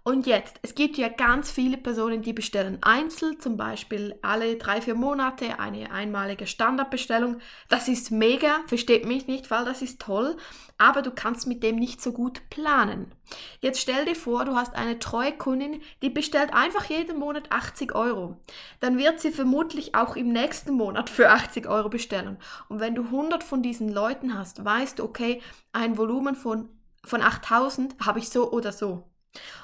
Und 0.07 0.27
jetzt, 0.27 0.59
es 0.62 0.75
gibt 0.75 0.97
ja 0.97 1.07
ganz 1.07 1.50
viele 1.50 1.77
Personen, 1.77 2.21
die 2.21 2.31
bestellen 2.31 2.77
einzeln, 2.83 3.39
zum 3.39 3.57
Beispiel 3.57 4.13
alle 4.21 4.55
drei, 4.55 4.79
vier 4.79 4.93
Monate 4.93 5.59
eine 5.59 5.91
einmalige 5.91 6.45
Standardbestellung. 6.45 7.39
Das 7.69 7.88
ist 7.88 8.12
mega, 8.12 8.59
versteht 8.67 9.07
mich 9.07 9.25
nicht, 9.25 9.50
weil 9.50 9.65
das 9.65 9.81
ist 9.81 10.00
toll, 10.00 10.38
aber 10.77 11.01
du 11.01 11.09
kannst 11.09 11.47
mit 11.47 11.63
dem 11.63 11.77
nicht 11.77 12.03
so 12.03 12.12
gut 12.12 12.47
planen. 12.51 13.15
Jetzt 13.62 13.81
stell 13.81 14.05
dir 14.05 14.13
vor, 14.13 14.45
du 14.45 14.55
hast 14.55 14.75
eine 14.75 15.00
treue 15.00 15.35
Kundin, 15.35 15.81
die 16.03 16.12
bestellt 16.12 16.53
einfach 16.53 16.85
jeden 16.85 17.17
Monat 17.17 17.51
80 17.51 17.95
Euro. 17.95 18.38
Dann 18.81 19.00
wird 19.00 19.19
sie 19.19 19.31
vermutlich 19.31 19.95
auch 19.95 20.15
im 20.15 20.31
nächsten 20.31 20.75
Monat 20.75 21.09
für 21.09 21.31
80 21.31 21.65
Euro 21.65 21.89
bestellen. 21.89 22.38
Und 22.69 22.79
wenn 22.79 22.93
du 22.93 23.05
100 23.05 23.43
von 23.43 23.63
diesen 23.63 23.89
Leuten 23.89 24.38
hast, 24.38 24.63
weißt 24.63 25.00
du, 25.00 25.03
okay, 25.03 25.41
ein 25.74 25.97
Volumen 25.97 26.35
von, 26.35 26.69
von 27.03 27.24
8000 27.24 27.95
habe 28.05 28.19
ich 28.19 28.29
so 28.29 28.51
oder 28.51 28.71
so. 28.71 29.09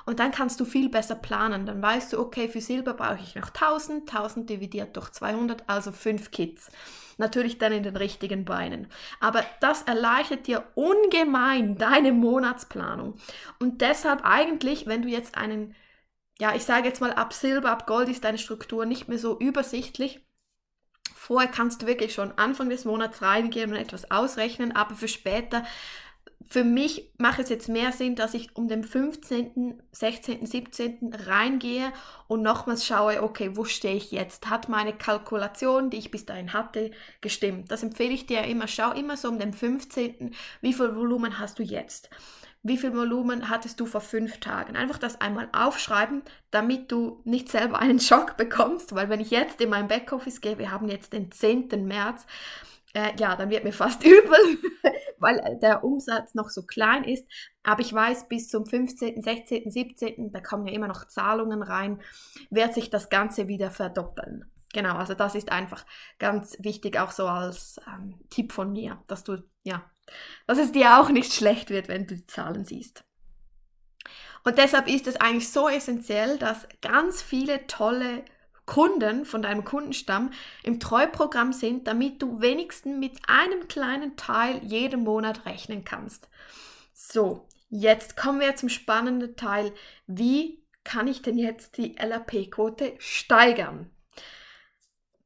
Und 0.05 0.19
dann 0.19 0.31
kannst 0.31 0.59
du 0.59 0.65
viel 0.65 0.89
besser 0.89 1.15
planen. 1.15 1.65
Dann 1.65 1.81
weißt 1.81 2.13
du, 2.13 2.19
okay, 2.19 2.47
für 2.47 2.61
Silber 2.61 2.93
brauche 2.93 3.19
ich 3.21 3.35
noch 3.35 3.49
1000, 3.49 4.09
1000 4.09 4.49
dividiert 4.49 4.95
durch 4.95 5.09
200, 5.11 5.63
also 5.67 5.91
5 5.91 6.31
Kits. 6.31 6.69
Natürlich 7.17 7.57
dann 7.57 7.71
in 7.71 7.83
den 7.83 7.95
richtigen 7.95 8.45
Beinen. 8.45 8.87
Aber 9.19 9.45
das 9.59 9.83
erleichtert 9.83 10.47
dir 10.47 10.63
ungemein 10.75 11.77
deine 11.77 12.11
Monatsplanung. 12.11 13.15
Und 13.59 13.81
deshalb 13.81 14.21
eigentlich, 14.23 14.87
wenn 14.87 15.01
du 15.01 15.07
jetzt 15.07 15.37
einen, 15.37 15.75
ja, 16.39 16.55
ich 16.55 16.63
sage 16.63 16.87
jetzt 16.87 17.01
mal, 17.01 17.13
ab 17.13 17.33
Silber, 17.33 17.71
ab 17.71 17.85
Gold 17.85 18.09
ist 18.09 18.23
deine 18.23 18.37
Struktur 18.37 18.85
nicht 18.85 19.07
mehr 19.07 19.19
so 19.19 19.37
übersichtlich. 19.39 20.21
Vorher 21.13 21.49
kannst 21.49 21.83
du 21.83 21.87
wirklich 21.87 22.15
schon 22.15 22.31
Anfang 22.39 22.69
des 22.69 22.83
Monats 22.83 23.21
reingehen 23.21 23.69
und 23.69 23.77
etwas 23.77 24.09
ausrechnen, 24.09 24.75
aber 24.75 24.95
für 24.95 25.07
später 25.07 25.63
für 26.50 26.63
mich 26.63 27.10
macht 27.17 27.39
es 27.39 27.50
jetzt 27.50 27.69
mehr 27.69 27.91
Sinn, 27.91 28.15
dass 28.15 28.33
ich 28.33 28.55
um 28.55 28.67
den 28.67 28.83
15., 28.83 29.81
16., 29.91 30.45
17. 30.45 31.13
reingehe 31.27 31.91
und 32.27 32.41
nochmals 32.41 32.86
schaue, 32.86 33.21
okay, 33.24 33.51
wo 33.55 33.65
stehe 33.65 33.95
ich 33.95 34.12
jetzt? 34.12 34.50
Hat 34.50 34.69
meine 34.69 34.93
Kalkulation, 34.93 35.89
die 35.89 35.98
ich 35.98 36.12
bis 36.12 36.25
dahin 36.25 36.53
hatte, 36.53 36.91
gestimmt? 37.21 37.71
Das 37.71 37.83
empfehle 37.83 38.13
ich 38.13 38.25
dir 38.25 38.43
immer. 38.43 38.67
Schau 38.67 38.91
immer 38.91 39.17
so 39.17 39.29
um 39.29 39.39
den 39.39 39.53
15., 39.53 40.33
wie 40.62 40.74
viel 40.74 40.95
Volumen 40.95 41.39
hast 41.39 41.60
du 41.60 41.63
jetzt? 41.63 42.10
Wie 42.63 42.77
viel 42.77 42.95
Volumen 42.95 43.50
hattest 43.50 43.79
du 43.79 43.88
vor 43.88 44.01
fünf 44.01 44.39
Tagen? 44.39 44.75
Einfach 44.75 45.00
das 45.00 45.19
einmal 45.19 45.50
aufschreiben, 45.51 46.21
damit 46.51 46.91
du 46.91 47.19
nicht 47.24 47.50
selber 47.50 47.79
einen 47.79 48.00
Schock 48.00 48.38
bekommst, 48.38 48.93
weil 48.93 49.10
wenn 49.10 49.19
ich 49.19 49.31
jetzt 49.31 49.60
in 49.62 49.69
mein 49.69 49.88
Backoffice 49.88 50.41
gehe, 50.41 50.60
wir 50.60 50.69
haben 50.69 50.88
jetzt 50.88 51.13
den 51.13 51.31
10. 51.31 51.69
März, 51.88 52.27
äh, 52.93 53.12
ja, 53.17 53.36
dann 53.36 53.50
wird 53.50 53.63
mir 53.63 53.74
fast 53.74 54.03
übel, 54.05 54.57
weil 55.19 55.60
der 55.62 55.83
Umsatz 55.83 56.33
noch 56.33 56.50
so 56.50 56.63
klein 56.63 57.03
ist. 57.03 57.25
Aber 57.63 57.81
ich 57.81 57.93
weiß, 57.93 58.27
bis 58.27 58.50
zum 58.50 58.65
15., 58.65 59.21
16., 59.21 59.71
17., 59.71 60.31
da 60.31 60.41
kommen 60.41 60.67
ja 60.67 60.74
immer 60.74 60.88
noch 60.88 61.07
Zahlungen 61.07 61.63
rein, 61.63 62.01
wird 62.50 62.74
sich 62.74 62.89
das 62.89 63.10
Ganze 63.10 63.48
wieder 63.48 63.71
verdoppeln. 63.71 64.51
Genau, 64.74 64.95
also 64.95 65.13
das 65.13 65.36
ist 65.36 65.51
einfach 65.51 65.86
ganz 66.17 66.57
wichtig, 66.60 66.98
auch 66.98 67.12
so 67.12 67.27
als 67.27 67.79
ähm, 67.88 68.19
Tipp 68.29 68.53
von 68.53 68.71
mir, 68.71 69.03
dass 69.07 69.24
du, 69.24 69.43
ja, 69.63 69.83
dass 70.48 70.57
es 70.57 70.71
dir 70.71 71.00
auch 71.00 71.10
nicht 71.10 71.33
schlecht 71.33 71.69
wird, 71.69 71.88
wenn 71.89 72.07
du 72.07 72.15
die 72.15 72.25
Zahlen 72.25 72.63
siehst. 72.63 73.03
Und 74.43 74.57
deshalb 74.57 74.88
ist 74.88 75.07
es 75.07 75.17
eigentlich 75.17 75.50
so 75.50 75.69
essentiell, 75.69 76.38
dass 76.38 76.67
ganz 76.81 77.21
viele 77.21 77.67
tolle 77.67 78.24
Kunden 78.65 79.25
von 79.25 79.41
deinem 79.41 79.65
Kundenstamm 79.65 80.32
im 80.63 80.80
Treuprogramm 80.80 81.53
sind, 81.53 81.88
damit 81.88 82.22
du 82.22 82.41
wenigstens 82.41 82.98
mit 82.98 83.20
einem 83.27 83.68
kleinen 83.68 84.15
Teil 84.18 84.62
jeden 84.63 85.03
Monat 85.03 85.46
rechnen 85.46 85.84
kannst. 85.84 86.30
So, 86.94 87.48
jetzt 87.70 88.15
kommen 88.15 88.39
wir 88.39 88.56
zum 88.56 88.70
spannenden 88.70 89.36
Teil. 89.36 89.74
Wie 90.08 90.63
kann 90.84 91.08
ich 91.08 91.22
denn 91.22 91.38
jetzt 91.38 91.77
die 91.77 91.96
LAP-Quote 91.96 92.96
steigern? 93.00 93.89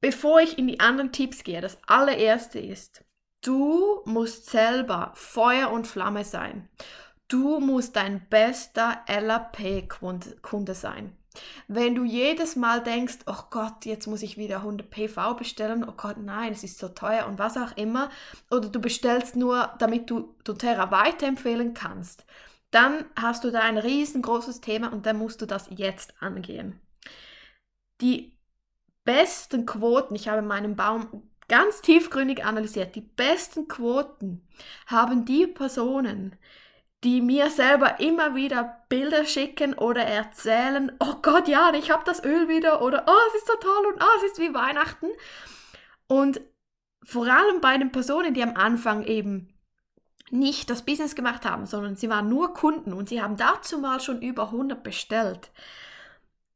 Bevor 0.02 0.40
ich 0.40 0.58
in 0.58 0.68
die 0.68 0.80
anderen 0.80 1.12
Tipps 1.12 1.44
gehe, 1.44 1.62
das 1.62 1.78
allererste 1.88 2.60
ist, 2.60 3.04
du 3.44 4.02
musst 4.06 4.48
selber 4.48 5.12
Feuer 5.16 5.72
und 5.72 5.88
Flamme 5.88 6.24
sein. 6.24 6.70
Du 7.28 7.60
musst 7.60 7.96
dein 7.96 8.28
bester 8.30 9.04
LAP-Kunde 9.08 10.76
sein. 10.76 11.18
Wenn 11.68 11.96
du 11.96 12.04
jedes 12.04 12.56
Mal 12.56 12.82
denkst, 12.82 13.20
oh 13.26 13.44
Gott, 13.50 13.86
jetzt 13.86 14.08
muss 14.08 14.22
ich 14.22 14.38
wieder 14.38 14.58
100 14.58 14.90
PV 14.90 15.36
bestellen, 15.36 15.86
oh 15.88 15.94
Gott, 15.96 16.18
nein, 16.18 16.54
es 16.54 16.64
ist 16.64 16.80
so 16.80 16.90
teuer 16.90 17.28
und 17.28 17.40
was 17.40 17.58
auch 17.58 17.76
immer, 17.78 18.10
oder 18.52 18.70
du 18.70 18.80
bestellst 18.80 19.36
nur, 19.36 19.74
damit 19.80 20.10
du 20.10 20.36
doTERRA 20.44 20.92
weiterempfehlen 20.92 21.74
kannst, 21.74 22.26
dann 22.72 23.06
hast 23.16 23.44
du 23.44 23.52
da 23.52 23.62
ein 23.62 23.78
riesengroßes 23.78 24.62
Thema 24.62 24.92
und 24.92 25.06
dann 25.06 25.18
musst 25.18 25.42
du 25.42 25.46
das 25.46 25.68
jetzt 25.70 26.14
angehen. 26.22 26.80
Die 28.02 28.38
besten 29.06 29.66
Quoten, 29.66 30.16
ich 30.16 30.28
habe 30.28 30.42
meinen 30.42 30.76
Baum 30.76 31.30
ganz 31.48 31.82
tiefgründig 31.82 32.44
analysiert, 32.44 32.96
die 32.96 33.02
besten 33.02 33.68
Quoten 33.68 34.46
haben 34.88 35.26
die 35.26 35.48
Personen, 35.48 36.36
die 37.06 37.22
mir 37.22 37.52
selber 37.52 38.00
immer 38.00 38.34
wieder 38.34 38.82
Bilder 38.90 39.26
schicken 39.26 39.76
oder 39.76 40.02
erzählen, 40.02 40.92
oh 41.00 41.18
Gott, 41.22 41.48
ja, 41.48 41.72
ich 41.76 41.92
habe 41.92 42.04
das 42.04 42.24
Öl 42.24 42.50
wieder 42.50 42.82
oder 42.82 43.06
oh, 43.08 43.28
es 43.30 43.42
ist 43.42 43.48
so 43.48 43.54
toll 43.62 43.94
und 43.94 44.02
oh, 44.02 44.18
es 44.18 44.32
ist 44.32 44.40
wie 44.40 44.56
Weihnachten. 44.56 45.06
Und 46.08 46.42
vor 47.04 47.28
allem 47.28 47.62
bei 47.62 47.78
den 47.78 47.92
Personen, 47.92 48.34
die 48.34 48.42
am 48.42 48.56
Anfang 48.56 49.04
eben 49.04 49.54
nicht 50.32 50.72
das 50.72 50.84
Business 50.84 51.14
gemacht 51.14 51.46
haben, 51.46 51.68
sondern 51.68 51.96
sie 51.96 52.10
waren 52.10 52.28
nur 52.28 52.56
Kunden 52.56 52.92
und 52.92 53.08
sie 53.08 53.22
haben 53.22 53.38
dazu 53.38 53.78
mal 53.78 54.00
schon 54.00 54.24
über 54.24 54.46
100 54.46 54.84
bestellt, 54.84 55.52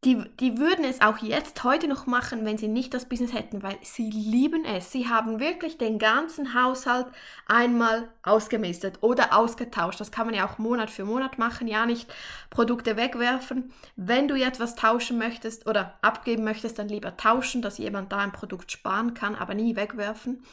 die, 0.06 0.24
die 0.40 0.58
würden 0.58 0.86
es 0.86 1.02
auch 1.02 1.18
jetzt 1.18 1.62
heute 1.66 1.90
noch 1.90 2.06
machen, 2.06 2.46
wenn 2.46 2.58
sie 2.58 2.70
nicht 2.70 2.94
das 2.94 3.10
Business 3.10 3.34
hätten, 3.34 3.64
weil 3.64 3.78
sie 3.82 4.10
lieben 4.10 4.64
es. 4.64 4.94
Sie 4.94 5.10
haben 5.10 5.42
wirklich 5.42 5.78
den 5.78 6.00
ganzen 6.00 6.54
Haushalt 6.54 7.08
einmal 7.48 8.08
ausgemistet 8.24 9.00
oder 9.02 9.38
ausgetauscht. 9.38 10.00
Das 10.00 10.12
kann 10.12 10.26
man 10.26 10.36
ja 10.36 10.48
auch 10.48 10.58
Monat 10.58 10.90
für 10.90 11.04
Monat 11.04 11.38
machen, 11.38 11.68
ja 11.68 11.86
nicht 11.86 12.10
Produkte 12.50 12.96
wegwerfen. 12.96 13.74
Wenn 13.98 14.30
du 14.30 14.36
jetzt 14.36 14.62
was 14.62 14.76
tauschen 14.76 15.18
möchtest 15.18 15.68
oder 15.68 15.98
abgeben 16.02 16.46
möchtest, 16.46 16.80
dann 16.80 16.88
lieber 16.88 17.18
tauschen, 17.18 17.62
dass 17.62 17.78
jemand 17.78 18.14
da 18.14 18.20
ein 18.20 18.32
Produkt 18.32 18.72
sparen 18.72 19.14
kann, 19.14 19.36
aber 19.36 19.54
nie 19.54 19.76
wegwerfen. 19.76 20.46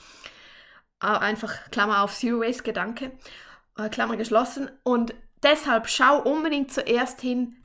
Einfach 0.99 1.53
Klammer 1.71 2.03
auf 2.03 2.13
Zero 2.17 2.41
Waste 2.41 2.65
Gedanke, 2.65 3.13
äh, 3.79 3.89
Klammer 3.91 4.17
geschlossen. 4.17 4.71
Und 4.83 5.15
deshalb 5.45 5.89
schau 5.89 6.21
unbedingt 6.21 6.73
zuerst 6.73 7.21
hin, 7.21 7.57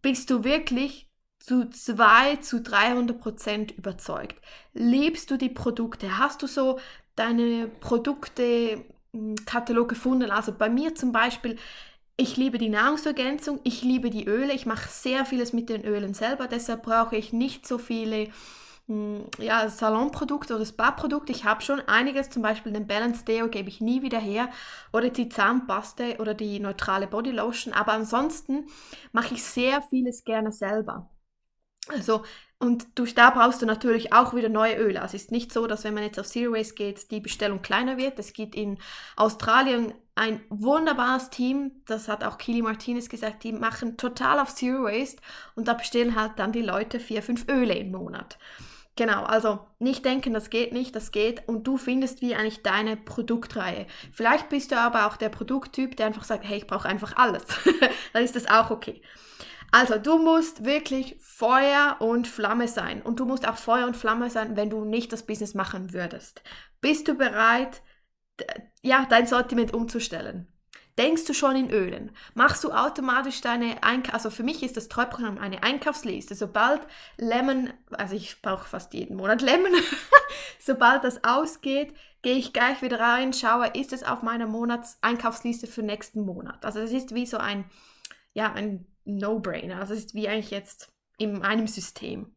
bist 0.00 0.30
du 0.30 0.44
wirklich 0.44 1.03
zu 1.44 1.68
2 1.68 2.36
zu 2.36 2.62
300 2.62 3.20
Prozent 3.20 3.72
überzeugt? 3.72 4.40
Liebst 4.72 5.30
du 5.30 5.36
die 5.36 5.50
Produkte? 5.50 6.16
Hast 6.18 6.42
du 6.42 6.46
so 6.46 6.78
deine 7.16 7.68
Produkte-Katalog 7.68 9.84
hm, 9.84 9.88
gefunden? 9.88 10.30
Also 10.30 10.52
bei 10.52 10.70
mir 10.70 10.94
zum 10.94 11.12
Beispiel, 11.12 11.58
ich 12.16 12.38
liebe 12.38 12.56
die 12.56 12.70
Nahrungsergänzung, 12.70 13.60
ich 13.62 13.82
liebe 13.82 14.08
die 14.08 14.26
Öle, 14.26 14.54
ich 14.54 14.64
mache 14.64 14.88
sehr 14.88 15.26
vieles 15.26 15.52
mit 15.52 15.68
den 15.68 15.84
Ölen 15.84 16.14
selber, 16.14 16.46
deshalb 16.46 16.84
brauche 16.84 17.16
ich 17.16 17.34
nicht 17.34 17.66
so 17.66 17.76
viele 17.76 18.28
hm, 18.86 19.26
ja, 19.38 19.68
Salonprodukte 19.68 20.56
oder 20.56 20.64
Spa-Produkte. 20.64 21.32
Ich 21.32 21.44
habe 21.44 21.60
schon 21.60 21.80
einiges, 21.80 22.30
zum 22.30 22.40
Beispiel 22.40 22.72
den 22.72 22.86
Balance 22.86 23.22
Deo 23.26 23.48
gebe 23.48 23.68
ich 23.68 23.82
nie 23.82 24.00
wieder 24.00 24.18
her 24.18 24.48
oder 24.94 25.10
die 25.10 25.28
Zahnpaste 25.28 26.16
oder 26.20 26.32
die 26.32 26.58
neutrale 26.58 27.06
Body 27.06 27.32
Lotion, 27.32 27.74
aber 27.74 27.92
ansonsten 27.92 28.64
mache 29.12 29.34
ich 29.34 29.44
sehr 29.44 29.82
vieles 29.82 30.24
gerne 30.24 30.50
selber. 30.50 31.10
Also, 31.88 32.22
und 32.58 32.86
durch 32.98 33.14
da 33.14 33.30
brauchst 33.30 33.60
du 33.60 33.66
natürlich 33.66 34.12
auch 34.12 34.34
wieder 34.34 34.48
neue 34.48 34.76
Öle. 34.76 35.02
Also 35.02 35.16
es 35.16 35.24
ist 35.24 35.32
nicht 35.32 35.52
so, 35.52 35.66
dass 35.66 35.84
wenn 35.84 35.92
man 35.92 36.02
jetzt 36.02 36.18
auf 36.18 36.26
Zero 36.26 36.54
Waste 36.54 36.74
geht, 36.74 37.10
die 37.10 37.20
Bestellung 37.20 37.60
kleiner 37.60 37.98
wird. 37.98 38.18
Es 38.18 38.32
gibt 38.32 38.54
in 38.54 38.78
Australien 39.16 39.92
ein 40.14 40.40
wunderbares 40.48 41.30
Team, 41.30 41.72
das 41.86 42.08
hat 42.08 42.24
auch 42.24 42.38
Kili 42.38 42.62
Martinez 42.62 43.08
gesagt, 43.08 43.42
die 43.44 43.52
machen 43.52 43.96
total 43.96 44.38
auf 44.38 44.54
Zero 44.54 44.84
Waste 44.84 45.20
und 45.56 45.68
da 45.68 45.74
bestellen 45.74 46.14
halt 46.14 46.32
dann 46.36 46.52
die 46.52 46.62
Leute 46.62 47.00
vier, 47.00 47.22
fünf 47.22 47.48
Öle 47.48 47.74
im 47.74 47.90
Monat. 47.90 48.38
Genau, 48.96 49.24
also 49.24 49.58
nicht 49.80 50.04
denken, 50.04 50.32
das 50.32 50.50
geht 50.50 50.72
nicht, 50.72 50.94
das 50.94 51.10
geht 51.10 51.48
und 51.48 51.66
du 51.66 51.76
findest 51.78 52.22
wie 52.22 52.36
eigentlich 52.36 52.62
deine 52.62 52.96
Produktreihe. 52.96 53.88
Vielleicht 54.12 54.48
bist 54.50 54.70
du 54.70 54.78
aber 54.78 55.06
auch 55.06 55.16
der 55.16 55.30
Produkttyp, 55.30 55.96
der 55.96 56.06
einfach 56.06 56.22
sagt, 56.22 56.44
hey, 56.44 56.58
ich 56.58 56.68
brauche 56.68 56.88
einfach 56.88 57.16
alles. 57.16 57.42
dann 58.12 58.22
ist 58.22 58.36
das 58.36 58.46
auch 58.46 58.70
okay. 58.70 59.02
Also 59.74 59.98
du 59.98 60.18
musst 60.18 60.64
wirklich 60.64 61.16
Feuer 61.20 61.96
und 61.98 62.28
Flamme 62.28 62.68
sein. 62.68 63.02
Und 63.02 63.18
du 63.18 63.24
musst 63.24 63.48
auch 63.48 63.56
Feuer 63.56 63.88
und 63.88 63.96
Flamme 63.96 64.30
sein, 64.30 64.54
wenn 64.54 64.70
du 64.70 64.84
nicht 64.84 65.12
das 65.12 65.26
Business 65.26 65.54
machen 65.54 65.92
würdest. 65.92 66.44
Bist 66.80 67.08
du 67.08 67.14
bereit, 67.14 67.82
ja, 68.82 69.04
dein 69.10 69.26
Sortiment 69.26 69.74
umzustellen? 69.74 70.46
Denkst 70.96 71.24
du 71.24 71.34
schon 71.34 71.56
in 71.56 71.70
Ölen? 71.70 72.12
Machst 72.34 72.62
du 72.62 72.70
automatisch 72.70 73.40
deine 73.40 73.82
Einkauf, 73.82 74.14
also 74.14 74.30
für 74.30 74.44
mich 74.44 74.62
ist 74.62 74.76
das 74.76 74.88
Treuprogramm 74.88 75.38
eine 75.38 75.64
Einkaufsliste. 75.64 76.36
Sobald 76.36 76.82
Lemon, 77.16 77.72
also 77.90 78.14
ich 78.14 78.40
brauche 78.42 78.68
fast 78.68 78.94
jeden 78.94 79.16
Monat 79.16 79.42
Lemon, 79.42 79.72
sobald 80.60 81.02
das 81.02 81.24
ausgeht, 81.24 81.92
gehe 82.22 82.36
ich 82.36 82.52
gleich 82.52 82.80
wieder 82.80 83.00
rein, 83.00 83.32
schaue, 83.32 83.66
ist 83.74 83.92
es 83.92 84.04
auf 84.04 84.22
meiner 84.22 84.46
Monatseinkaufsliste 84.46 85.66
für 85.66 85.82
nächsten 85.82 86.24
Monat. 86.24 86.64
Also 86.64 86.78
es 86.78 86.92
ist 86.92 87.12
wie 87.12 87.26
so 87.26 87.38
ein, 87.38 87.64
ja, 88.34 88.52
ein 88.52 88.86
No-Brainer. 89.04 89.80
Also 89.80 89.94
es 89.94 90.00
ist 90.00 90.14
wie 90.14 90.28
eigentlich 90.28 90.50
jetzt 90.50 90.92
in 91.18 91.42
einem 91.42 91.66
System. 91.66 92.34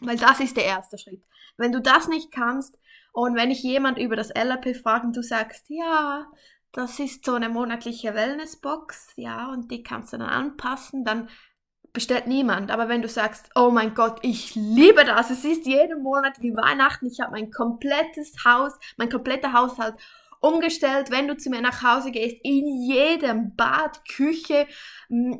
Weil 0.00 0.16
das 0.16 0.40
ist 0.40 0.56
der 0.56 0.64
erste 0.64 0.98
Schritt. 0.98 1.22
Wenn 1.56 1.72
du 1.72 1.80
das 1.80 2.08
nicht 2.08 2.32
kannst 2.32 2.78
und 3.12 3.36
wenn 3.36 3.50
ich 3.50 3.62
jemand 3.62 3.98
über 3.98 4.16
das 4.16 4.30
LRP 4.30 4.76
frage 4.76 5.06
und 5.06 5.16
du 5.16 5.22
sagst, 5.22 5.66
ja, 5.68 6.26
das 6.72 6.98
ist 6.98 7.24
so 7.24 7.34
eine 7.34 7.50
monatliche 7.50 8.14
Wellnessbox, 8.14 9.12
ja, 9.16 9.50
und 9.52 9.70
die 9.70 9.82
kannst 9.82 10.12
du 10.12 10.16
dann 10.16 10.28
anpassen, 10.28 11.04
dann 11.04 11.28
bestellt 11.92 12.26
niemand. 12.26 12.70
Aber 12.70 12.88
wenn 12.88 13.02
du 13.02 13.08
sagst, 13.08 13.50
oh 13.54 13.70
mein 13.70 13.94
Gott, 13.94 14.18
ich 14.22 14.54
liebe 14.54 15.04
das, 15.04 15.30
es 15.30 15.44
ist 15.44 15.66
jeden 15.66 16.02
Monat 16.02 16.40
wie 16.40 16.56
Weihnachten, 16.56 17.06
ich 17.06 17.20
habe 17.20 17.32
mein 17.32 17.50
komplettes 17.50 18.44
Haus, 18.44 18.72
mein 18.96 19.10
kompletter 19.10 19.52
Haushalt 19.52 19.94
umgestellt, 20.42 21.10
wenn 21.10 21.28
du 21.28 21.36
zu 21.36 21.48
mir 21.48 21.62
nach 21.62 21.82
Hause 21.82 22.10
gehst, 22.10 22.36
in 22.42 22.82
jedem 22.82 23.54
Bad, 23.54 24.04
Küche, 24.06 24.66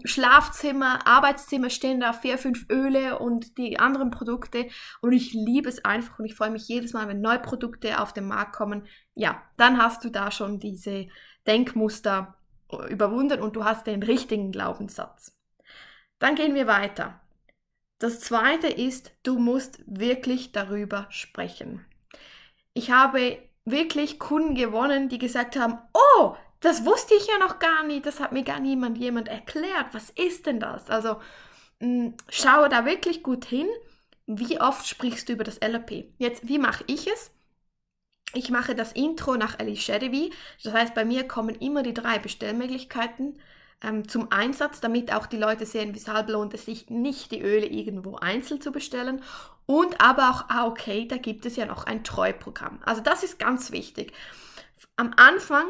Schlafzimmer, 0.05 1.07
Arbeitszimmer 1.07 1.71
stehen 1.71 2.01
da 2.01 2.13
vier, 2.13 2.39
fünf 2.39 2.67
Öle 2.71 3.19
und 3.19 3.59
die 3.59 3.81
anderen 3.81 4.11
Produkte 4.11 4.69
und 5.01 5.13
ich 5.13 5.33
liebe 5.33 5.69
es 5.69 5.85
einfach 5.85 6.21
und 6.21 6.25
ich 6.25 6.37
freue 6.37 6.51
mich 6.51 6.69
jedes 6.69 6.93
Mal, 6.93 7.09
wenn 7.09 7.21
neue 7.21 7.41
Produkte 7.41 8.01
auf 8.01 8.13
den 8.13 8.29
Markt 8.29 8.55
kommen. 8.55 8.87
Ja, 9.15 9.43
dann 9.57 9.77
hast 9.77 10.05
du 10.05 10.09
da 10.09 10.31
schon 10.31 10.61
diese 10.61 11.09
Denkmuster 11.49 12.37
überwunden 12.89 13.41
und 13.41 13.57
du 13.57 13.65
hast 13.65 13.89
den 13.89 14.05
richtigen 14.05 14.53
Glaubenssatz. 14.53 15.37
Dann 16.21 16.37
gehen 16.37 16.55
wir 16.55 16.69
weiter. 16.69 17.21
Das 17.99 18.21
zweite 18.21 18.69
ist, 18.69 19.13
du 19.25 19.39
musst 19.39 19.83
wirklich 19.87 20.53
darüber 20.53 21.07
sprechen. 21.11 21.85
Ich 22.73 22.93
habe 22.93 23.39
wirklich 23.65 24.19
Kunden 24.19 24.55
gewonnen, 24.55 25.09
die 25.09 25.19
gesagt 25.19 25.57
haben, 25.57 25.79
oh, 25.95 26.35
das 26.61 26.85
wusste 26.85 27.15
ich 27.15 27.27
ja 27.27 27.39
noch 27.39 27.59
gar 27.59 27.83
nicht, 27.85 28.07
das 28.07 28.21
hat 28.21 28.33
mir 28.33 28.45
gar 28.45 28.61
niemand 28.61 28.99
jemand 28.99 29.29
erklärt. 29.29 29.87
Was 29.93 30.11
ist 30.11 30.47
denn 30.47 30.61
das? 30.61 30.91
Also 30.91 31.21
mh, 31.81 31.89
mm, 31.89 32.15
schaue 32.29 32.69
da 32.69 32.85
wirklich 32.85 33.23
gut 33.23 33.45
hin, 33.45 33.69
wie 34.27 34.61
oft 34.61 34.87
sprichst 34.87 35.29
du 35.29 35.35
über 35.35 35.45
das 35.45 35.59
LRP. 35.59 36.13
Jetzt, 36.19 36.49
wie 36.49 36.59
mache 36.59 36.85
ich 36.87 37.07
es? 37.09 37.33
Ich 38.35 38.51
mache 38.51 38.75
das 38.75 38.93
Intro 38.93 39.37
nach 39.37 39.59
Alice 39.59 39.83
Shadewy. 39.83 40.33
Das 40.63 40.73
heißt, 40.73 40.95
bei 40.95 41.05
mir 41.05 41.29
kommen 41.29 41.55
immer 41.57 41.83
die 41.83 41.95
drei 41.95 42.19
Bestellmöglichkeiten 42.19 43.39
ähm, 43.83 44.09
zum 44.09 44.31
Einsatz, 44.31 44.81
damit 44.81 45.13
auch 45.13 45.27
die 45.27 45.37
Leute 45.37 45.67
sehen, 45.67 45.95
weshalb 45.95 46.29
lohnt 46.29 46.55
es 46.55 46.65
sich 46.65 46.91
nicht, 46.91 47.33
die 47.33 47.43
Öle 47.43 47.67
irgendwo 47.67 48.17
einzeln 48.17 48.61
zu 48.61 48.73
bestellen. 48.73 49.23
Und 49.67 50.01
aber 50.01 50.31
auch, 50.31 50.45
ah, 50.49 50.67
okay, 50.67 51.07
da 51.07 51.17
gibt 51.17 51.47
es 51.47 51.57
ja 51.57 51.67
noch 51.67 51.85
ein 51.85 52.05
Treuprogramm. 52.05 52.81
Also 52.85 53.01
das 53.01 53.23
ist 53.23 53.39
ganz 53.39 53.73
wichtig. 53.73 54.13
Am 54.97 55.13
Anfang 55.17 55.67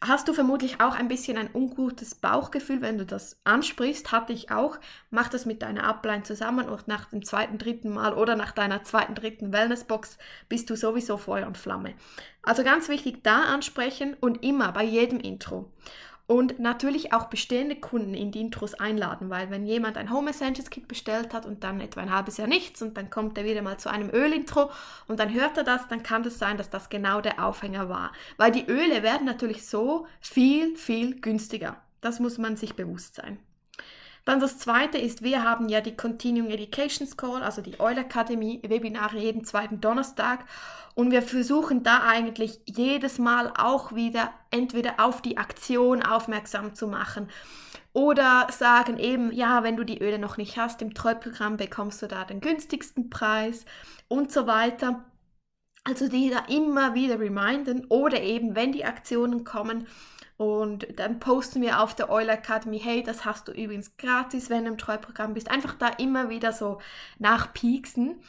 hast 0.00 0.28
du 0.28 0.32
vermutlich 0.32 0.80
auch 0.80 0.94
ein 0.94 1.08
bisschen 1.08 1.38
ein 1.38 1.50
ungutes 1.52 2.14
Bauchgefühl, 2.14 2.80
wenn 2.80 2.98
du 2.98 3.06
das 3.06 3.40
ansprichst. 3.44 4.12
Hatte 4.12 4.32
ich 4.32 4.50
auch. 4.50 4.78
Mach 5.10 5.28
das 5.28 5.46
mit 5.46 5.62
deiner 5.62 5.84
Upline 5.84 6.22
zusammen 6.22 6.68
und 6.68 6.86
nach 6.86 7.06
dem 7.06 7.24
zweiten, 7.24 7.58
dritten 7.58 7.90
Mal 7.90 8.14
oder 8.14 8.36
nach 8.36 8.52
deiner 8.52 8.84
zweiten, 8.84 9.14
dritten 9.14 9.52
Wellnessbox 9.52 10.18
bist 10.48 10.70
du 10.70 10.76
sowieso 10.76 11.16
Feuer 11.16 11.46
und 11.46 11.58
Flamme. 11.58 11.94
Also 12.42 12.62
ganz 12.62 12.88
wichtig, 12.88 13.24
da 13.24 13.42
ansprechen 13.42 14.16
und 14.20 14.44
immer 14.44 14.72
bei 14.72 14.84
jedem 14.84 15.18
Intro. 15.18 15.72
Und 16.28 16.58
natürlich 16.60 17.14
auch 17.14 17.24
bestehende 17.30 17.74
Kunden 17.74 18.12
in 18.12 18.30
die 18.32 18.42
Intros 18.42 18.74
einladen, 18.74 19.30
weil 19.30 19.48
wenn 19.48 19.64
jemand 19.64 19.96
ein 19.96 20.12
Home 20.12 20.28
Essentials 20.28 20.68
Kit 20.68 20.86
bestellt 20.86 21.32
hat 21.32 21.46
und 21.46 21.64
dann 21.64 21.80
etwa 21.80 22.02
ein 22.02 22.12
halbes 22.12 22.36
Jahr 22.36 22.46
nichts 22.46 22.82
und 22.82 22.98
dann 22.98 23.08
kommt 23.08 23.38
er 23.38 23.46
wieder 23.46 23.62
mal 23.62 23.78
zu 23.78 23.90
einem 23.90 24.10
Ölintro 24.10 24.70
und 25.06 25.18
dann 25.20 25.32
hört 25.32 25.56
er 25.56 25.64
das, 25.64 25.88
dann 25.88 26.02
kann 26.02 26.22
das 26.22 26.38
sein, 26.38 26.58
dass 26.58 26.68
das 26.68 26.90
genau 26.90 27.22
der 27.22 27.42
Aufhänger 27.42 27.88
war. 27.88 28.12
Weil 28.36 28.52
die 28.52 28.66
Öle 28.66 29.02
werden 29.02 29.24
natürlich 29.24 29.66
so 29.66 30.06
viel, 30.20 30.76
viel 30.76 31.18
günstiger. 31.18 31.80
Das 32.02 32.20
muss 32.20 32.36
man 32.36 32.58
sich 32.58 32.76
bewusst 32.76 33.14
sein. 33.14 33.38
Dann 34.28 34.40
das 34.40 34.58
zweite 34.58 34.98
ist, 34.98 35.22
wir 35.22 35.42
haben 35.42 35.70
ja 35.70 35.80
die 35.80 35.96
Continuing 35.96 36.50
Education 36.50 37.08
School, 37.08 37.42
also 37.42 37.62
die 37.62 37.80
Euler 37.80 38.02
Akademie, 38.02 38.60
Webinare 38.62 39.16
jeden 39.16 39.42
zweiten 39.42 39.80
Donnerstag. 39.80 40.44
Und 40.94 41.12
wir 41.12 41.22
versuchen 41.22 41.82
da 41.82 42.02
eigentlich 42.06 42.60
jedes 42.66 43.18
Mal 43.18 43.50
auch 43.56 43.94
wieder 43.94 44.30
entweder 44.50 44.96
auf 44.98 45.22
die 45.22 45.38
Aktion 45.38 46.02
aufmerksam 46.02 46.74
zu 46.74 46.88
machen 46.88 47.30
oder 47.94 48.48
sagen 48.50 48.98
eben, 48.98 49.32
ja, 49.32 49.62
wenn 49.62 49.78
du 49.78 49.84
die 49.84 50.02
Öle 50.02 50.18
noch 50.18 50.36
nicht 50.36 50.58
hast, 50.58 50.82
im 50.82 50.92
Treuprogramm 50.92 51.56
bekommst 51.56 52.02
du 52.02 52.06
da 52.06 52.24
den 52.24 52.42
günstigsten 52.42 53.08
Preis 53.08 53.64
und 54.08 54.30
so 54.30 54.46
weiter. 54.46 55.06
Also 55.84 56.06
die 56.06 56.28
da 56.28 56.40
immer 56.54 56.94
wieder 56.94 57.18
reminden 57.18 57.86
oder 57.88 58.20
eben, 58.20 58.54
wenn 58.54 58.72
die 58.72 58.84
Aktionen 58.84 59.44
kommen, 59.44 59.86
und 60.38 60.86
dann 61.00 61.18
posten 61.18 61.60
wir 61.62 61.80
auf 61.80 61.96
der 61.96 62.10
Euler 62.10 62.34
Academy, 62.34 62.78
hey, 62.78 63.02
das 63.02 63.24
hast 63.24 63.48
du 63.48 63.52
übrigens 63.52 63.96
gratis, 63.96 64.48
wenn 64.48 64.64
du 64.64 64.70
im 64.70 64.78
Treuprogramm 64.78 65.34
bist. 65.34 65.50
Einfach 65.50 65.74
da 65.74 65.88
immer 65.88 66.30
wieder 66.30 66.52
so 66.52 66.78
nachpieksen. 67.18 68.20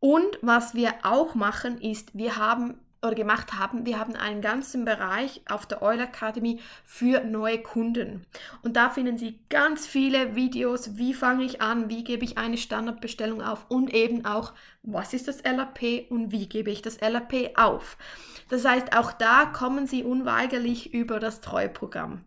Und 0.00 0.40
was 0.42 0.74
wir 0.74 0.92
auch 1.04 1.36
machen, 1.36 1.80
ist, 1.80 2.18
wir 2.18 2.36
haben 2.36 2.80
oder 3.02 3.14
gemacht 3.14 3.54
haben, 3.58 3.84
wir 3.84 3.98
haben 3.98 4.14
einen 4.14 4.40
ganzen 4.40 4.84
Bereich 4.84 5.42
auf 5.48 5.66
der 5.66 5.82
Euler 5.82 6.04
Academy 6.04 6.60
für 6.84 7.24
neue 7.24 7.60
Kunden. 7.60 8.24
Und 8.62 8.76
da 8.76 8.90
finden 8.90 9.18
Sie 9.18 9.40
ganz 9.48 9.86
viele 9.86 10.36
Videos, 10.36 10.96
wie 10.96 11.12
fange 11.12 11.44
ich 11.44 11.60
an, 11.60 11.90
wie 11.90 12.04
gebe 12.04 12.24
ich 12.24 12.38
eine 12.38 12.56
Standardbestellung 12.56 13.42
auf 13.42 13.66
und 13.68 13.92
eben 13.92 14.24
auch, 14.24 14.52
was 14.82 15.12
ist 15.14 15.26
das 15.26 15.42
LAP 15.42 16.10
und 16.10 16.30
wie 16.30 16.48
gebe 16.48 16.70
ich 16.70 16.82
das 16.82 17.00
LAP 17.00 17.58
auf. 17.58 17.96
Das 18.48 18.64
heißt, 18.64 18.96
auch 18.96 19.12
da 19.12 19.46
kommen 19.46 19.86
Sie 19.86 20.04
unweigerlich 20.04 20.94
über 20.94 21.18
das 21.18 21.40
Treuprogramm. 21.40 22.24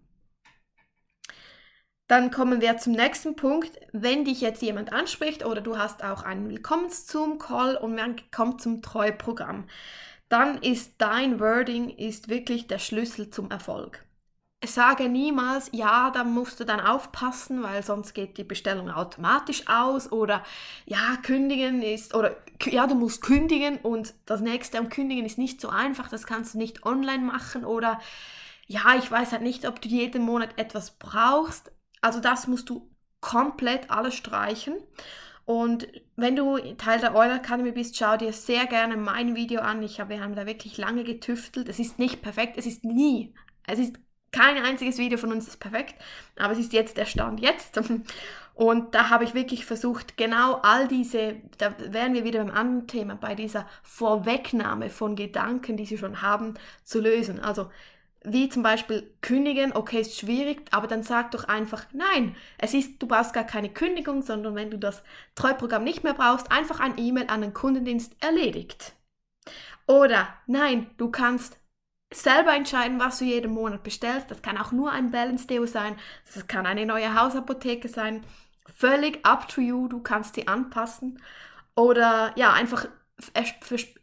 Dann 2.08 2.29
kommen 2.29 2.62
wir 2.62 2.77
zum 2.77 2.94
nächsten 2.94 3.36
Punkt. 3.36 3.79
Wenn 3.91 4.25
dich 4.25 4.39
jetzt 4.39 4.62
jemand 4.62 4.94
anspricht 4.94 5.44
oder 5.44 5.62
du 5.62 5.77
hast 5.77 6.03
auch 6.03 6.22
einen 6.22 6.50
Willkommens-Zoom-Call 6.50 7.77
und 7.77 7.96
man 7.96 8.15
kommt 8.32 8.62
zum 8.62 8.84
Treuprogramm, 8.84 9.65
dann 10.29 10.57
ist 10.57 10.96
dein 10.98 11.40
Wording 11.40 11.90
ist 11.90 12.29
wirklich 12.29 12.68
der 12.68 12.79
Schlüssel 12.79 13.29
zum 13.29 13.51
Erfolg. 13.51 14.03
Sage 14.66 15.09
niemals, 15.09 15.70
ja, 15.74 16.09
da 16.09 16.24
musst 16.24 16.59
du 16.59 16.64
dann 16.64 16.79
aufpassen, 16.79 17.61
weil 17.61 17.83
sonst 17.83 18.14
geht 18.14 18.38
die 18.38 18.44
Bestellung 18.44 18.90
automatisch 18.90 19.68
aus 19.68 20.11
oder 20.11 20.44
ja, 20.85 21.18
kündigen 21.22 21.83
ist 21.83 22.16
oder 22.16 22.35
ja, 22.64 22.88
du 22.88 22.96
musst 22.96 23.22
kündigen 23.22 23.77
und 23.77 24.16
das 24.25 24.42
nächste 24.42 24.79
am 24.79 24.90
Kündigen 24.90 25.25
ist 25.25 25.38
nicht 25.38 25.61
so 25.61 25.70
einfach, 25.70 26.09
das 26.09 26.25
kannst 26.25 26.55
du 26.55 26.57
nicht 26.57 26.83
online 26.83 27.24
machen 27.24 27.64
oder 27.64 28.00
ja, 28.66 28.96
ich 28.98 29.11
weiß 29.11 29.33
halt 29.33 29.44
nicht, 29.44 29.68
ob 29.68 29.81
du 29.81 29.88
jeden 29.88 30.24
Monat 30.24 30.57
etwas 30.57 30.98
brauchst. 30.98 31.72
Also 32.01 32.20
das 32.20 32.48
musst 32.48 32.70
du 32.70 32.90
komplett 33.22 33.92
alles 33.92 34.16
streichen. 34.16 34.75
Und 35.46 35.88
wenn 36.16 36.36
du 36.36 36.58
Teil 36.75 37.00
der 37.00 37.16
Euler 37.16 37.36
Academy 37.36 37.72
bist, 37.72 37.96
schau 37.96 38.18
dir 38.18 38.34
sehr 38.34 38.66
gerne 38.66 38.98
mein 38.98 39.36
Video 39.36 39.62
an. 39.62 39.84
Ich 39.84 40.00
habe, 40.00 40.12
wir 40.12 40.22
haben 40.22 40.36
da 40.36 40.46
wirklich 40.46 40.77
lange 40.77 41.03
getüftelt. 41.03 41.70
Es 41.70 41.79
ist 41.79 42.00
nicht 42.00 42.22
perfekt, 42.22 42.58
es 42.58 42.66
ist 42.66 42.84
nie, 42.84 43.34
es 43.68 43.79
ist 43.79 43.96
kein 44.31 44.58
einziges 44.58 44.98
Video 44.98 45.18
von 45.18 45.31
uns 45.31 45.48
ist 45.48 45.62
perfekt, 45.62 45.96
aber 46.38 46.51
es 46.51 46.60
ist 46.60 46.74
jetzt 46.74 46.98
der 46.98 47.05
Stand 47.05 47.40
jetzt. 47.40 47.79
Und 48.53 48.96
da 48.96 49.10
habe 49.10 49.24
ich 49.24 49.34
wirklich 49.34 49.66
versucht, 49.66 50.18
genau 50.18 50.60
all 50.62 50.88
diese, 50.88 51.36
da 51.58 51.74
wären 51.77 52.14
wir 52.14 52.24
wieder 52.24 52.44
beim 52.44 52.55
anderen 52.55 52.88
Thema, 52.88 53.16
bei 53.16 53.36
dieser 53.36 53.66
Vorwegnahme 53.84 54.90
von 54.90 55.16
Gedanken, 55.16 55.77
die 55.77 55.86
sie 55.86 55.98
schon 55.98 56.22
haben, 56.22 56.53
zu 56.84 57.01
lösen. 57.01 57.40
Also 57.40 57.70
wie 58.27 58.50
zum 58.50 58.64
Beispiel 58.64 59.16
kündigen, 59.22 59.74
okay, 59.74 60.01
ist 60.01 60.20
schwierig, 60.20 60.66
aber 60.72 60.88
dann 60.88 61.03
sag 61.03 61.31
doch 61.31 61.46
einfach, 61.46 61.85
nein, 61.94 62.35
es 62.57 62.74
ist, 62.74 63.01
du 63.01 63.07
brauchst 63.07 63.33
gar 63.33 63.44
keine 63.44 63.70
Kündigung, 63.70 64.22
sondern 64.22 64.55
wenn 64.55 64.72
du 64.72 64.77
das 64.77 65.03
Treuprogramm 65.35 65.83
nicht 65.83 66.03
mehr 66.03 66.14
brauchst, 66.14 66.51
einfach 66.51 66.79
ein 66.79 66.98
E-Mail 66.98 67.27
an 67.27 67.42
den 67.42 67.53
Kundendienst 67.53 68.16
erledigt. 68.22 68.94
Oder 69.88 70.27
nein, 70.48 70.90
du 70.98 71.11
kannst 71.11 71.59
selber 72.14 72.55
entscheiden, 72.55 73.00
was 73.00 73.20
du 73.20 73.25
jeden 73.25 73.51
Monat 73.51 73.83
bestellst. 73.83 74.31
Das 74.31 74.42
kann 74.42 74.57
auch 74.57 74.72
nur 74.72 74.92
ein 74.92 75.11
Balance 75.11 75.48
Deo 75.48 75.66
sein, 75.66 75.96
das 76.33 76.48
kann 76.48 76.66
eine 76.66 76.85
neue 76.85 77.20
Hausapotheke 77.20 77.88
sein. 77.90 78.24
Völlig 78.75 79.25
up 79.25 79.48
to 79.48 79.61
you, 79.61 79.88
du 79.88 80.01
kannst 80.01 80.35
die 80.38 80.48
anpassen. 80.48 81.22
Oder 81.75 82.33
ja, 82.35 82.53
einfach 82.53 82.88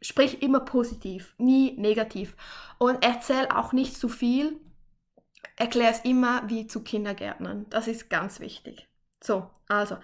sprich 0.00 0.42
immer 0.42 0.60
positiv, 0.60 1.34
nie 1.38 1.72
negativ. 1.78 2.36
Und 2.78 3.04
erzähl 3.04 3.48
auch 3.48 3.72
nicht 3.72 3.96
zu 3.96 4.08
viel. 4.08 4.60
Erklär 5.56 5.90
es 5.90 6.00
immer 6.00 6.48
wie 6.48 6.66
zu 6.66 6.82
Kindergärtnern. 6.82 7.66
Das 7.68 7.88
ist 7.88 8.08
ganz 8.08 8.40
wichtig. 8.40 8.88
So, 9.22 9.50
also, 9.68 9.96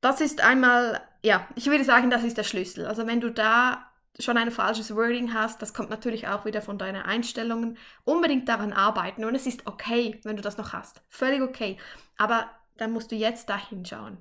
das 0.00 0.20
ist 0.20 0.40
einmal, 0.40 1.00
ja, 1.22 1.46
ich 1.54 1.66
würde 1.66 1.84
sagen, 1.84 2.10
das 2.10 2.24
ist 2.24 2.38
der 2.38 2.44
Schlüssel. 2.44 2.86
Also, 2.86 3.06
wenn 3.06 3.20
du 3.20 3.30
da 3.30 3.90
schon 4.18 4.36
ein 4.36 4.50
falsches 4.50 4.94
Wording 4.94 5.34
hast, 5.34 5.62
das 5.62 5.74
kommt 5.74 5.90
natürlich 5.90 6.28
auch 6.28 6.44
wieder 6.44 6.62
von 6.62 6.78
deinen 6.78 7.02
Einstellungen. 7.02 7.76
Unbedingt 8.04 8.48
daran 8.48 8.72
arbeiten. 8.72 9.24
Und 9.24 9.34
es 9.34 9.46
ist 9.46 9.66
okay, 9.66 10.20
wenn 10.24 10.36
du 10.36 10.42
das 10.42 10.56
noch 10.56 10.72
hast. 10.72 11.02
Völlig 11.08 11.42
okay. 11.42 11.76
Aber 12.16 12.50
dann 12.76 12.92
musst 12.92 13.12
du 13.12 13.16
jetzt 13.16 13.48
da 13.48 13.56
hinschauen. 13.56 14.18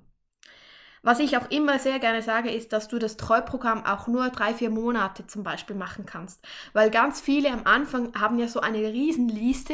Was 1.01 1.19
ich 1.19 1.37
auch 1.37 1.49
immer 1.49 1.79
sehr 1.79 1.99
gerne 1.99 2.21
sage, 2.21 2.51
ist, 2.51 2.73
dass 2.73 2.87
du 2.87 2.99
das 2.99 3.17
Treuprogramm 3.17 3.85
auch 3.85 4.07
nur 4.07 4.29
drei, 4.29 4.53
vier 4.53 4.69
Monate 4.69 5.25
zum 5.27 5.43
Beispiel 5.43 5.75
machen 5.75 6.05
kannst. 6.05 6.45
Weil 6.73 6.91
ganz 6.91 7.21
viele 7.21 7.51
am 7.51 7.61
Anfang 7.65 8.13
haben 8.19 8.37
ja 8.37 8.47
so 8.47 8.59
eine 8.59 8.79
Riesenliste 8.79 9.73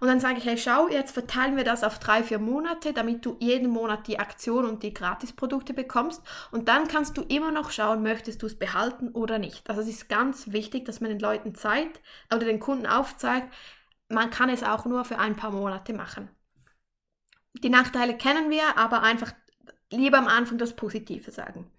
und 0.00 0.08
dann 0.08 0.20
sage 0.20 0.38
ich, 0.38 0.44
hey, 0.44 0.58
schau, 0.58 0.88
jetzt 0.88 1.12
verteilen 1.12 1.56
wir 1.56 1.64
das 1.64 1.84
auf 1.84 1.98
drei, 1.98 2.22
vier 2.22 2.38
Monate, 2.38 2.92
damit 2.92 3.24
du 3.24 3.36
jeden 3.38 3.70
Monat 3.70 4.06
die 4.08 4.18
Aktion 4.18 4.64
und 4.64 4.82
die 4.82 4.94
Gratisprodukte 4.94 5.72
bekommst 5.72 6.22
und 6.50 6.68
dann 6.68 6.88
kannst 6.88 7.16
du 7.16 7.22
immer 7.22 7.52
noch 7.52 7.70
schauen, 7.70 8.02
möchtest 8.02 8.42
du 8.42 8.46
es 8.46 8.58
behalten 8.58 9.10
oder 9.10 9.38
nicht. 9.38 9.68
Also 9.70 9.82
es 9.82 9.88
ist 9.88 10.08
ganz 10.08 10.52
wichtig, 10.52 10.84
dass 10.84 11.00
man 11.00 11.10
den 11.10 11.20
Leuten 11.20 11.54
Zeit 11.54 12.00
oder 12.30 12.44
den 12.44 12.60
Kunden 12.60 12.86
aufzeigt, 12.86 13.52
man 14.08 14.30
kann 14.30 14.50
es 14.50 14.62
auch 14.62 14.84
nur 14.84 15.04
für 15.04 15.18
ein 15.18 15.36
paar 15.36 15.50
Monate 15.50 15.92
machen. 15.92 16.28
Die 17.62 17.70
Nachteile 17.70 18.16
kennen 18.16 18.50
wir, 18.50 18.76
aber 18.76 19.02
einfach 19.02 19.32
lieber 19.90 20.18
am 20.18 20.28
Anfang 20.28 20.58
das 20.58 20.74
Positive 20.74 21.30
sagen. 21.30 21.70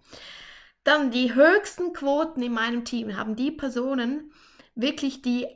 Dann 0.84 1.12
die 1.12 1.36
höchsten 1.36 1.94
Quoten 1.94 2.42
in 2.42 2.54
meinem 2.54 2.86
Team 2.86 3.18
haben 3.18 3.36
die 3.36 3.52
Personen 3.52 4.32
wirklich, 4.76 5.22
die 5.22 5.48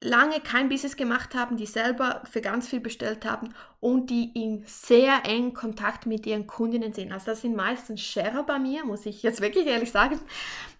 lange 0.00 0.40
kein 0.40 0.68
Business 0.68 0.96
gemacht 0.96 1.34
haben, 1.34 1.56
die 1.56 1.66
selber 1.66 2.22
für 2.30 2.40
ganz 2.40 2.68
viel 2.68 2.78
bestellt 2.80 3.24
haben 3.24 3.52
und 3.80 4.10
die 4.10 4.30
in 4.34 4.62
sehr 4.66 5.24
engen 5.24 5.54
Kontakt 5.54 6.06
mit 6.06 6.26
ihren 6.26 6.46
Kundinnen 6.46 6.92
sind. 6.92 7.12
Also 7.12 7.26
das 7.26 7.40
sind 7.40 7.56
meistens 7.56 8.00
Sharer 8.00 8.44
bei 8.44 8.60
mir, 8.60 8.84
muss 8.84 9.06
ich 9.06 9.24
jetzt 9.24 9.40
wirklich 9.40 9.66
ehrlich 9.66 9.90
sagen. 9.90 10.20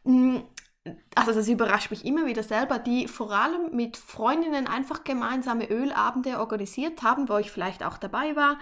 Mm, 0.04 0.38
also 1.16 1.32
das 1.32 1.48
überrascht 1.48 1.90
mich 1.90 2.04
immer 2.04 2.26
wieder 2.26 2.44
selber, 2.44 2.78
die 2.78 3.08
vor 3.08 3.32
allem 3.32 3.74
mit 3.74 3.96
Freundinnen 3.96 4.68
einfach 4.68 5.02
gemeinsame 5.02 5.68
Ölabende 5.68 6.38
organisiert 6.38 7.02
haben, 7.02 7.28
wo 7.28 7.38
ich 7.38 7.50
vielleicht 7.50 7.84
auch 7.84 7.98
dabei 7.98 8.36
war 8.36 8.58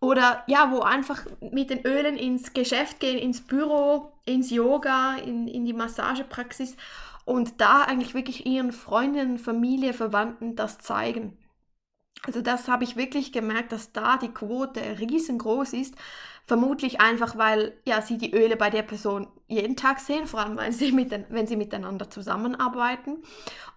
oder 0.00 0.44
ja, 0.46 0.70
wo 0.70 0.80
einfach 0.80 1.26
mit 1.40 1.70
den 1.70 1.84
Ölen 1.84 2.16
ins 2.16 2.52
Geschäft 2.52 3.00
gehen, 3.00 3.18
ins 3.18 3.40
Büro, 3.40 4.12
ins 4.24 4.50
Yoga, 4.50 5.16
in, 5.16 5.48
in 5.48 5.64
die 5.64 5.72
Massagepraxis 5.72 6.76
und 7.24 7.60
da 7.60 7.82
eigentlich 7.82 8.14
wirklich 8.14 8.46
ihren 8.46 8.72
Freundinnen, 8.72 9.38
Familie, 9.38 9.92
Verwandten 9.92 10.56
das 10.56 10.78
zeigen. 10.78 11.36
Also 12.24 12.42
das 12.42 12.68
habe 12.68 12.84
ich 12.84 12.96
wirklich 12.96 13.32
gemerkt, 13.32 13.72
dass 13.72 13.92
da 13.92 14.16
die 14.16 14.32
Quote 14.32 14.80
riesengroß 14.98 15.72
ist. 15.72 15.94
Vermutlich 16.46 17.00
einfach, 17.00 17.36
weil 17.36 17.78
ja, 17.84 18.00
sie 18.00 18.16
die 18.16 18.34
Öle 18.34 18.56
bei 18.56 18.70
der 18.70 18.82
Person 18.82 19.28
jeden 19.48 19.76
Tag 19.76 20.00
sehen, 20.00 20.26
vor 20.26 20.40
allem 20.40 20.56
weil 20.56 20.72
sie 20.72 20.92
mit, 20.92 21.12
wenn 21.28 21.46
sie 21.46 21.56
miteinander 21.56 22.08
zusammenarbeiten. 22.10 23.22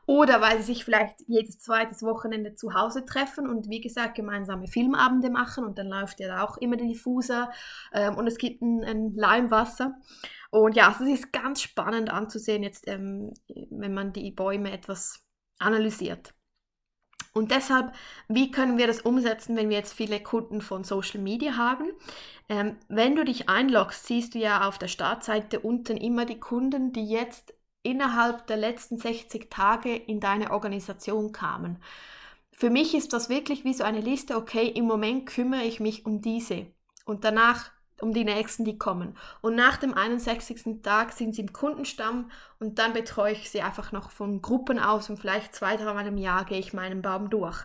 Oder 0.06 0.42
weil 0.42 0.58
sie 0.58 0.74
sich 0.74 0.86
vielleicht 0.86 1.20
jedes 1.28 1.60
zweites 1.60 2.02
Wochenende 2.02 2.56
zu 2.56 2.74
Hause 2.74 3.06
treffen 3.06 3.48
und 3.48 3.70
wie 3.70 3.82
gesagt 3.82 4.16
gemeinsame 4.16 4.68
Filmabende 4.68 5.30
machen 5.30 5.64
und 5.66 5.78
dann 5.78 5.88
läuft 5.88 6.20
ja 6.20 6.28
da 6.28 6.44
auch 6.44 6.58
immer 6.58 6.78
der 6.78 6.88
Diffuser 6.88 7.52
ähm, 7.94 8.16
und 8.16 8.26
es 8.28 8.38
gibt 8.38 8.62
ein, 8.62 8.84
ein 8.84 9.14
Leimwasser. 9.16 9.96
Und 10.50 10.76
ja, 10.76 10.88
also 10.88 11.04
es 11.04 11.20
ist 11.20 11.34
ganz 11.34 11.62
spannend 11.62 12.10
anzusehen 12.10 12.64
jetzt, 12.64 12.88
ähm, 12.88 13.34
wenn 13.70 13.94
man 13.94 14.14
die 14.14 14.32
Bäume 14.32 14.72
etwas 14.72 15.24
analysiert. 15.60 16.34
Und 17.34 17.52
deshalb, 17.52 17.94
wie 18.28 18.52
können 18.52 18.78
wir 18.78 18.88
das 18.88 19.02
umsetzen, 19.02 19.56
wenn 19.56 19.70
wir 19.70 19.78
jetzt 19.78 19.94
viele 19.94 20.20
Kunden 20.20 20.62
von 20.62 20.84
Social 20.84 21.22
Media 21.22 21.56
haben? 21.56 21.86
Ähm, 22.50 22.76
wenn 22.90 23.16
du 23.16 23.24
dich 23.24 23.48
einloggst, 23.48 24.06
siehst 24.06 24.36
du 24.36 24.40
ja 24.40 24.68
auf 24.68 24.78
der 24.78 24.90
Startseite 24.90 25.62
unten 25.62 25.96
immer 25.96 26.26
die 26.26 26.40
Kunden, 26.40 26.92
die 26.92 27.06
jetzt 27.06 27.54
innerhalb 27.84 28.48
der 28.48 28.58
letzten 28.58 28.98
60 28.98 29.50
Tage 29.50 29.96
in 29.96 30.20
deine 30.20 30.52
Organisation 30.52 31.32
kamen. 31.32 31.82
Für 32.52 32.70
mich 32.70 32.94
ist 32.94 33.14
das 33.14 33.30
wirklich 33.30 33.64
wie 33.64 33.74
so 33.74 33.84
eine 33.84 34.02
Liste, 34.02 34.36
okay, 34.36 34.68
im 34.68 34.86
Moment 34.86 35.26
kümmere 35.26 35.64
ich 35.64 35.80
mich 35.80 36.06
um 36.06 36.22
diese 36.22 36.68
und 37.06 37.24
danach 37.24 37.72
um 38.02 38.14
die 38.14 38.24
nächsten, 38.24 38.66
die 38.66 38.78
kommen. 38.78 39.16
Und 39.42 39.56
nach 39.56 39.78
dem 39.78 39.94
61. 39.94 40.82
Tag 40.82 41.12
sind 41.14 41.36
sie 41.36 41.42
im 41.42 41.54
Kundenstamm 41.54 42.32
und 42.60 42.80
dann 42.80 42.94
betreue 42.94 43.34
ich 43.34 43.50
sie 43.50 43.62
einfach 43.62 43.92
noch 43.92 44.12
von 44.12 44.42
Gruppen 44.42 44.80
aus 44.80 45.10
und 45.10 45.18
vielleicht 45.18 45.56
zwei, 45.56 45.78
dreimal 45.78 46.08
im 46.08 46.18
Jahr 46.18 46.46
gehe 46.46 46.60
ich 46.60 46.74
meinen 46.74 47.02
Baum 47.02 47.30
durch. 47.30 47.58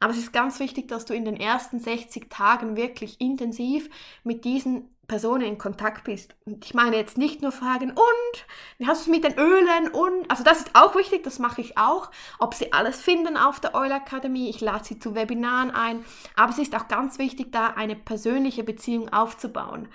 Aber 0.00 0.12
es 0.12 0.18
ist 0.18 0.32
ganz 0.32 0.60
wichtig, 0.60 0.88
dass 0.88 1.04
du 1.04 1.14
in 1.14 1.24
den 1.24 1.36
ersten 1.36 1.80
60 1.80 2.30
Tagen 2.30 2.76
wirklich 2.76 3.20
intensiv 3.20 3.88
mit 4.22 4.44
diesen 4.44 4.93
Personen 5.06 5.42
in 5.42 5.58
Kontakt 5.58 6.04
bist. 6.04 6.34
Und 6.44 6.64
ich 6.64 6.74
meine 6.74 6.96
jetzt 6.96 7.18
nicht 7.18 7.42
nur 7.42 7.52
fragen, 7.52 7.90
und 7.90 8.46
wie 8.78 8.86
hast 8.86 9.06
du 9.06 9.10
es 9.10 9.16
mit 9.16 9.24
den 9.24 9.38
Ölen 9.38 9.88
und, 9.88 10.30
also 10.30 10.44
das 10.44 10.58
ist 10.60 10.70
auch 10.74 10.94
wichtig, 10.96 11.22
das 11.24 11.38
mache 11.38 11.60
ich 11.60 11.78
auch, 11.78 12.10
ob 12.38 12.54
sie 12.54 12.72
alles 12.72 13.00
finden 13.00 13.36
auf 13.36 13.60
der 13.60 13.74
Oil 13.74 13.92
Akademie. 13.92 14.50
Ich 14.50 14.60
lade 14.60 14.84
sie 14.84 14.98
zu 14.98 15.14
Webinaren 15.14 15.70
ein, 15.70 16.04
aber 16.36 16.50
es 16.50 16.58
ist 16.58 16.74
auch 16.74 16.88
ganz 16.88 17.18
wichtig, 17.18 17.52
da 17.52 17.68
eine 17.68 17.96
persönliche 17.96 18.64
Beziehung 18.64 19.12
aufzubauen. 19.12 19.88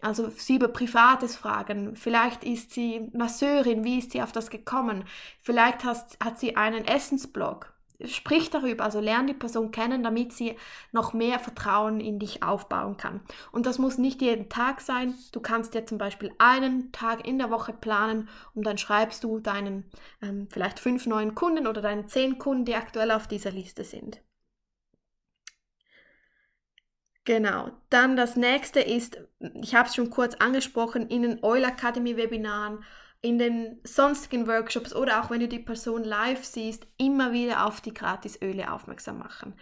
Also 0.00 0.30
sie 0.30 0.56
über 0.56 0.68
Privates 0.68 1.36
fragen. 1.36 1.94
Vielleicht 1.94 2.42
ist 2.42 2.72
sie 2.72 3.08
Masseurin, 3.12 3.84
wie 3.84 3.98
ist 3.98 4.10
sie 4.10 4.20
auf 4.20 4.32
das 4.32 4.50
gekommen? 4.50 5.04
Vielleicht 5.40 5.84
hat, 5.84 6.18
hat 6.22 6.40
sie 6.40 6.56
einen 6.56 6.84
Essensblog 6.84 7.71
sprich 8.06 8.50
darüber, 8.50 8.84
also 8.84 9.00
lerne 9.00 9.28
die 9.28 9.38
Person 9.38 9.70
kennen, 9.70 10.02
damit 10.02 10.32
sie 10.32 10.56
noch 10.92 11.12
mehr 11.12 11.38
Vertrauen 11.38 12.00
in 12.00 12.18
dich 12.18 12.42
aufbauen 12.42 12.96
kann. 12.96 13.20
Und 13.52 13.66
das 13.66 13.78
muss 13.78 13.98
nicht 13.98 14.22
jeden 14.22 14.48
Tag 14.48 14.80
sein. 14.80 15.14
Du 15.32 15.40
kannst 15.40 15.74
dir 15.74 15.86
zum 15.86 15.98
Beispiel 15.98 16.32
einen 16.38 16.92
Tag 16.92 17.26
in 17.26 17.38
der 17.38 17.50
Woche 17.50 17.72
planen 17.72 18.28
und 18.54 18.66
dann 18.66 18.78
schreibst 18.78 19.24
du 19.24 19.40
deinen 19.40 19.90
ähm, 20.20 20.48
vielleicht 20.50 20.80
fünf 20.80 21.06
neuen 21.06 21.34
Kunden 21.34 21.66
oder 21.66 21.82
deinen 21.82 22.08
zehn 22.08 22.38
Kunden, 22.38 22.64
die 22.64 22.74
aktuell 22.74 23.10
auf 23.10 23.26
dieser 23.26 23.50
Liste 23.50 23.84
sind. 23.84 24.20
Genau. 27.24 27.70
Dann 27.88 28.16
das 28.16 28.36
nächste 28.36 28.80
ist, 28.80 29.18
ich 29.38 29.74
habe 29.74 29.88
es 29.88 29.94
schon 29.94 30.10
kurz 30.10 30.34
angesprochen, 30.34 31.08
in 31.08 31.22
den 31.22 31.44
Oil 31.44 31.64
Academy 31.64 32.16
Webinaren 32.16 32.82
in 33.22 33.38
den 33.38 33.78
sonstigen 33.84 34.48
Workshops 34.48 34.94
oder 34.94 35.22
auch 35.22 35.30
wenn 35.30 35.40
du 35.40 35.48
die 35.48 35.60
Person 35.60 36.02
live 36.02 36.44
siehst, 36.44 36.86
immer 36.98 37.32
wieder 37.32 37.66
auf 37.66 37.80
die 37.80 37.94
Gratisöle 37.94 38.72
aufmerksam 38.72 39.18
machen. 39.18 39.54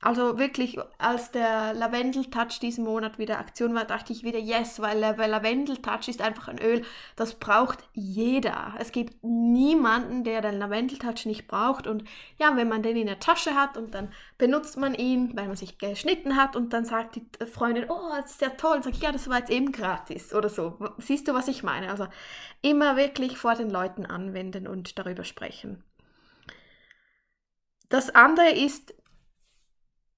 Also 0.00 0.38
wirklich, 0.38 0.78
als 0.98 1.32
der 1.32 1.74
Lavendel-Touch 1.74 2.60
diesen 2.60 2.84
Monat 2.84 3.18
wieder 3.18 3.40
Aktion 3.40 3.74
war, 3.74 3.84
dachte 3.84 4.12
ich 4.12 4.22
wieder, 4.22 4.38
yes, 4.38 4.80
weil 4.80 5.00
Lavendel-Touch 5.00 6.06
ist 6.06 6.22
einfach 6.22 6.46
ein 6.46 6.62
Öl, 6.62 6.84
das 7.16 7.34
braucht 7.34 7.80
jeder. 7.94 8.74
Es 8.78 8.92
gibt 8.92 9.24
niemanden, 9.24 10.22
der 10.22 10.40
den 10.40 10.56
Lavendel-Touch 10.56 11.26
nicht 11.26 11.48
braucht. 11.48 11.88
Und 11.88 12.04
ja, 12.38 12.56
wenn 12.56 12.68
man 12.68 12.84
den 12.84 12.96
in 12.96 13.08
der 13.08 13.18
Tasche 13.18 13.56
hat 13.56 13.76
und 13.76 13.92
dann 13.92 14.12
benutzt 14.38 14.76
man 14.76 14.94
ihn, 14.94 15.36
weil 15.36 15.48
man 15.48 15.56
sich 15.56 15.78
geschnitten 15.78 16.36
hat 16.36 16.54
und 16.54 16.72
dann 16.72 16.84
sagt 16.84 17.16
die 17.16 17.46
Freundin, 17.46 17.86
oh, 17.88 18.12
das 18.20 18.32
ist 18.32 18.40
ja 18.40 18.50
toll, 18.50 18.80
sag 18.84 18.92
ich, 18.92 19.02
ja, 19.02 19.10
das 19.10 19.28
war 19.28 19.38
jetzt 19.38 19.50
eben 19.50 19.72
gratis 19.72 20.32
oder 20.32 20.48
so. 20.48 20.78
Siehst 20.98 21.26
du, 21.26 21.34
was 21.34 21.48
ich 21.48 21.64
meine? 21.64 21.90
Also 21.90 22.06
immer 22.62 22.96
wirklich 22.96 23.36
vor 23.36 23.56
den 23.56 23.68
Leuten 23.68 24.06
anwenden 24.06 24.68
und 24.68 24.96
darüber 24.96 25.24
sprechen. 25.24 25.82
Das 27.88 28.14
andere 28.14 28.50
ist, 28.50 28.94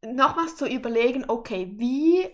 nochmals 0.05 0.57
zu 0.57 0.67
überlegen, 0.67 1.25
okay, 1.29 1.73
wie 1.77 2.29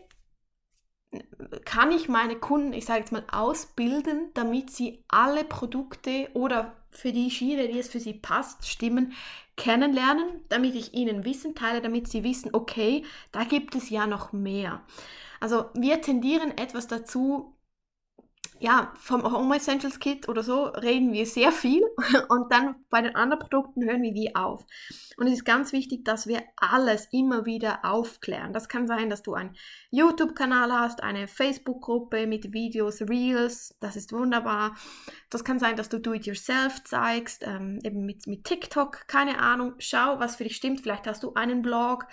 kann 1.65 1.93
ich 1.93 2.09
meine 2.09 2.37
Kunden, 2.37 2.73
ich 2.73 2.85
sage 2.85 3.01
jetzt 3.01 3.13
mal, 3.13 3.25
ausbilden, 3.31 4.31
damit 4.35 4.71
sie 4.71 5.05
alle 5.09 5.45
Produkte 5.45 6.29
oder 6.35 6.77
für 6.91 7.13
die 7.13 7.31
Schiene, 7.31 7.69
die 7.69 7.79
es 7.79 7.89
für 7.89 8.01
sie 8.01 8.15
passt, 8.15 8.67
Stimmen 8.67 9.13
kennenlernen, 9.57 10.27
damit 10.49 10.75
ich 10.75 10.95
ihnen 10.95 11.25
Wissen 11.25 11.55
teile, 11.55 11.81
damit 11.81 12.09
sie 12.09 12.25
wissen, 12.25 12.51
okay, 12.53 13.05
da 13.33 13.45
gibt 13.45 13.75
es 13.75 13.91
ja 13.91 14.07
noch 14.07 14.33
mehr. 14.33 14.83
Also 15.41 15.67
wir 15.75 16.01
tendieren 16.01 16.57
etwas 16.57 16.87
dazu, 16.87 17.56
ja, 18.61 18.93
vom 18.97 19.23
Home 19.31 19.57
Essentials 19.57 19.99
Kit 19.99 20.29
oder 20.29 20.43
so 20.43 20.65
reden 20.65 21.13
wir 21.13 21.27
sehr 21.27 21.53
viel 21.53 21.83
und 22.29 22.53
dann 22.53 22.77
bei 22.91 23.03
den 23.03 23.15
anderen 23.15 23.41
Produkten 23.41 23.85
hören 23.85 24.03
wir 24.03 24.15
wie 24.15 24.35
auf. 24.35 24.65
Und 25.17 25.27
es 25.27 25.35
ist 25.35 25.45
ganz 25.45 25.73
wichtig, 25.73 26.05
dass 26.05 26.27
wir 26.27 26.43
alles 26.57 27.09
immer 27.13 27.47
wieder 27.47 27.85
aufklären. 27.85 28.53
Das 28.53 28.69
kann 28.69 28.87
sein, 28.87 29.11
dass 29.11 29.23
du 29.23 29.35
einen 29.35 29.57
YouTube-Kanal 29.91 30.73
hast, 30.73 31.03
eine 31.03 31.29
Facebook-Gruppe 31.29 32.27
mit 32.27 32.53
Videos, 32.53 33.01
Reels, 33.03 33.77
das 33.81 33.97
ist 33.97 34.13
wunderbar. 34.13 34.77
Das 35.31 35.45
kann 35.45 35.59
sein, 35.59 35.77
dass 35.77 35.89
du 35.89 35.99
Do-it-yourself 35.99 36.85
zeigst, 36.85 37.43
ähm, 37.47 37.81
eben 37.83 38.05
mit, 38.05 38.27
mit 38.27 38.45
TikTok, 38.45 39.09
keine 39.09 39.41
Ahnung. 39.41 39.75
Schau, 39.79 40.19
was 40.19 40.37
für 40.37 40.45
dich 40.45 40.57
stimmt. 40.57 40.81
Vielleicht 40.81 41.07
hast 41.07 41.23
du 41.23 41.35
einen 41.35 41.63
Blog 41.63 42.07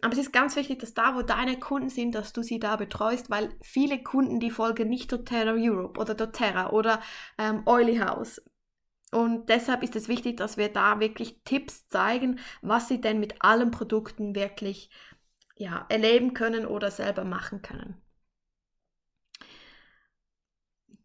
aber 0.00 0.12
es 0.12 0.18
ist 0.18 0.32
ganz 0.32 0.54
wichtig, 0.54 0.78
dass 0.78 0.94
da, 0.94 1.16
wo 1.16 1.22
deine 1.22 1.58
Kunden 1.58 1.88
sind, 1.88 2.14
dass 2.14 2.32
du 2.32 2.42
sie 2.42 2.60
da 2.60 2.76
betreust, 2.76 3.30
weil 3.30 3.54
viele 3.62 4.02
Kunden, 4.02 4.38
die 4.38 4.50
folgen 4.50 4.88
nicht 4.88 5.10
doTERRA 5.10 5.54
Europe 5.56 5.98
oder 6.00 6.14
doTERRA 6.14 6.70
oder 6.70 7.00
ähm, 7.36 7.62
Oily 7.66 7.98
House. 7.98 8.40
Und 9.10 9.48
deshalb 9.48 9.82
ist 9.82 9.96
es 9.96 10.06
wichtig, 10.06 10.36
dass 10.36 10.56
wir 10.56 10.68
da 10.68 11.00
wirklich 11.00 11.40
Tipps 11.44 11.88
zeigen, 11.88 12.38
was 12.60 12.88
sie 12.88 13.00
denn 13.00 13.18
mit 13.18 13.36
allen 13.40 13.70
Produkten 13.70 14.34
wirklich 14.34 14.90
ja, 15.56 15.86
erleben 15.88 16.34
können 16.34 16.66
oder 16.66 16.90
selber 16.90 17.24
machen 17.24 17.62
können. 17.62 18.00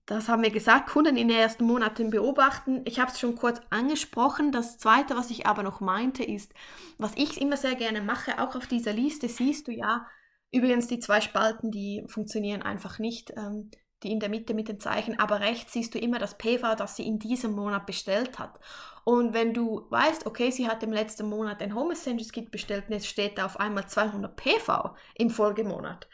Das 0.06 0.28
haben 0.28 0.44
wir 0.44 0.52
gesagt, 0.52 0.90
Kunden 0.90 1.16
in 1.16 1.30
den 1.30 1.38
ersten 1.38 1.64
Monaten 1.64 2.10
beobachten. 2.10 2.82
Ich 2.86 3.00
habe 3.00 3.12
es 3.12 3.20
schon 3.20 3.36
kurz 3.36 3.62
angesprochen. 3.70 4.52
Das 4.52 4.78
Zweite, 4.78 5.16
was 5.16 5.32
ich 5.32 5.48
aber 5.48 5.64
noch 5.64 5.80
meinte, 5.80 6.24
ist, 6.24 6.54
was 6.98 7.14
ich 7.16 7.40
immer 7.40 7.56
sehr 7.56 7.76
gerne 7.76 8.02
mache, 8.02 8.42
auch 8.42 8.56
auf 8.56 8.68
dieser 8.68 8.92
Liste 8.92 9.30
siehst 9.30 9.68
du 9.68 9.72
ja, 9.72 10.06
übrigens 10.52 10.88
die 10.88 11.00
zwei 11.00 11.22
Spalten, 11.22 11.72
die 11.72 12.04
funktionieren 12.08 12.62
einfach 12.62 13.00
nicht, 13.00 13.32
ähm, 13.38 13.72
die 14.04 14.12
in 14.12 14.20
der 14.20 14.30
Mitte 14.30 14.54
mit 14.54 14.68
den 14.68 14.82
Zeichen, 14.82 15.18
aber 15.18 15.40
rechts 15.40 15.72
siehst 15.72 15.96
du 15.96 16.00
immer 16.00 16.20
das 16.20 16.38
PV, 16.38 16.76
das 16.76 16.98
sie 16.98 17.08
in 17.08 17.20
diesem 17.20 17.54
Monat 17.54 17.86
bestellt 17.86 18.38
hat. 18.40 18.60
Und 19.06 19.34
wenn 19.34 19.54
du 19.54 19.88
weißt, 19.90 20.26
okay, 20.26 20.52
sie 20.52 20.68
hat 20.68 20.84
im 20.84 20.92
letzten 20.92 21.28
Monat 21.28 21.62
ein 21.62 21.74
Home 21.74 21.94
Essentials 21.94 22.34
Kit 22.34 22.52
bestellt 22.52 22.86
und 22.88 22.94
jetzt 22.94 23.08
steht 23.08 23.38
da 23.38 23.46
auf 23.46 23.60
einmal 23.60 23.88
200 23.88 24.36
PV 24.36 24.96
im 25.16 25.30
Folgemonat, 25.30 26.10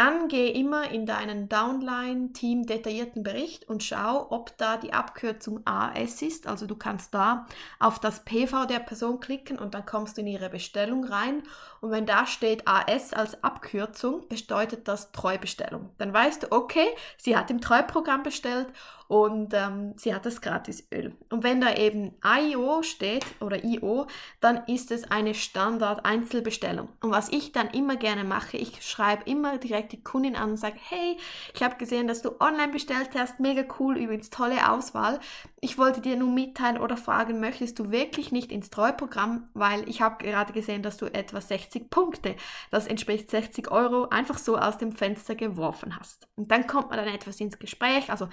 dann 0.00 0.28
geh 0.28 0.48
immer 0.48 0.90
in 0.90 1.04
deinen 1.04 1.50
Downline-Team 1.50 2.64
detaillierten 2.64 3.22
Bericht 3.22 3.68
und 3.68 3.82
schau, 3.82 4.28
ob 4.30 4.56
da 4.56 4.78
die 4.78 4.94
Abkürzung 4.94 5.60
AS 5.66 6.22
ist. 6.22 6.46
Also 6.46 6.66
du 6.66 6.74
kannst 6.74 7.12
da 7.12 7.44
auf 7.78 7.98
das 7.98 8.24
PV 8.24 8.64
der 8.64 8.78
Person 8.78 9.20
klicken 9.20 9.58
und 9.58 9.74
dann 9.74 9.84
kommst 9.84 10.16
du 10.16 10.22
in 10.22 10.26
ihre 10.26 10.48
Bestellung 10.48 11.04
rein. 11.04 11.42
Und 11.82 11.90
wenn 11.90 12.06
da 12.06 12.24
steht 12.24 12.66
AS 12.66 13.12
als 13.12 13.44
Abkürzung, 13.44 14.26
bedeutet 14.26 14.88
das 14.88 15.12
Treubestellung. 15.12 15.90
Dann 15.98 16.14
weißt 16.14 16.44
du, 16.44 16.46
okay, 16.50 16.88
sie 17.18 17.36
hat 17.36 17.50
im 17.50 17.60
Treuprogramm 17.60 18.22
bestellt 18.22 18.68
und 19.10 19.54
ähm, 19.54 19.94
sie 19.96 20.14
hat 20.14 20.24
das 20.24 20.40
Gratisöl. 20.40 21.16
Und 21.30 21.42
wenn 21.42 21.60
da 21.60 21.74
eben 21.74 22.14
IO 22.24 22.84
steht 22.84 23.26
oder 23.40 23.64
IO, 23.64 24.06
dann 24.40 24.62
ist 24.68 24.92
es 24.92 25.10
eine 25.10 25.34
Standard-Einzelbestellung. 25.34 26.90
Und 27.00 27.10
was 27.10 27.28
ich 27.28 27.50
dann 27.50 27.70
immer 27.70 27.96
gerne 27.96 28.22
mache, 28.22 28.56
ich 28.56 28.86
schreibe 28.88 29.28
immer 29.28 29.58
direkt 29.58 29.90
die 29.90 30.00
Kundin 30.04 30.36
an 30.36 30.50
und 30.50 30.58
sage, 30.58 30.76
hey, 30.88 31.16
ich 31.52 31.60
habe 31.60 31.74
gesehen, 31.74 32.06
dass 32.06 32.22
du 32.22 32.40
online 32.40 32.70
bestellt 32.70 33.10
hast, 33.16 33.40
mega 33.40 33.64
cool, 33.80 33.98
übrigens 33.98 34.30
tolle 34.30 34.70
Auswahl. 34.70 35.18
Ich 35.60 35.76
wollte 35.76 36.00
dir 36.00 36.14
nur 36.14 36.30
mitteilen 36.30 36.78
oder 36.80 36.96
fragen, 36.96 37.40
möchtest 37.40 37.80
du 37.80 37.90
wirklich 37.90 38.30
nicht 38.30 38.52
ins 38.52 38.70
Treuprogramm, 38.70 39.48
weil 39.54 39.88
ich 39.88 40.02
habe 40.02 40.24
gerade 40.24 40.52
gesehen, 40.52 40.84
dass 40.84 40.98
du 40.98 41.06
etwa 41.06 41.40
60 41.40 41.90
Punkte, 41.90 42.36
das 42.70 42.86
entspricht 42.86 43.28
60 43.28 43.72
Euro, 43.72 44.08
einfach 44.10 44.38
so 44.38 44.56
aus 44.56 44.78
dem 44.78 44.92
Fenster 44.92 45.34
geworfen 45.34 45.98
hast. 45.98 46.28
Und 46.36 46.52
dann 46.52 46.68
kommt 46.68 46.90
man 46.90 46.98
dann 47.04 47.12
etwas 47.12 47.40
ins 47.40 47.58
Gespräch, 47.58 48.08
also 48.08 48.28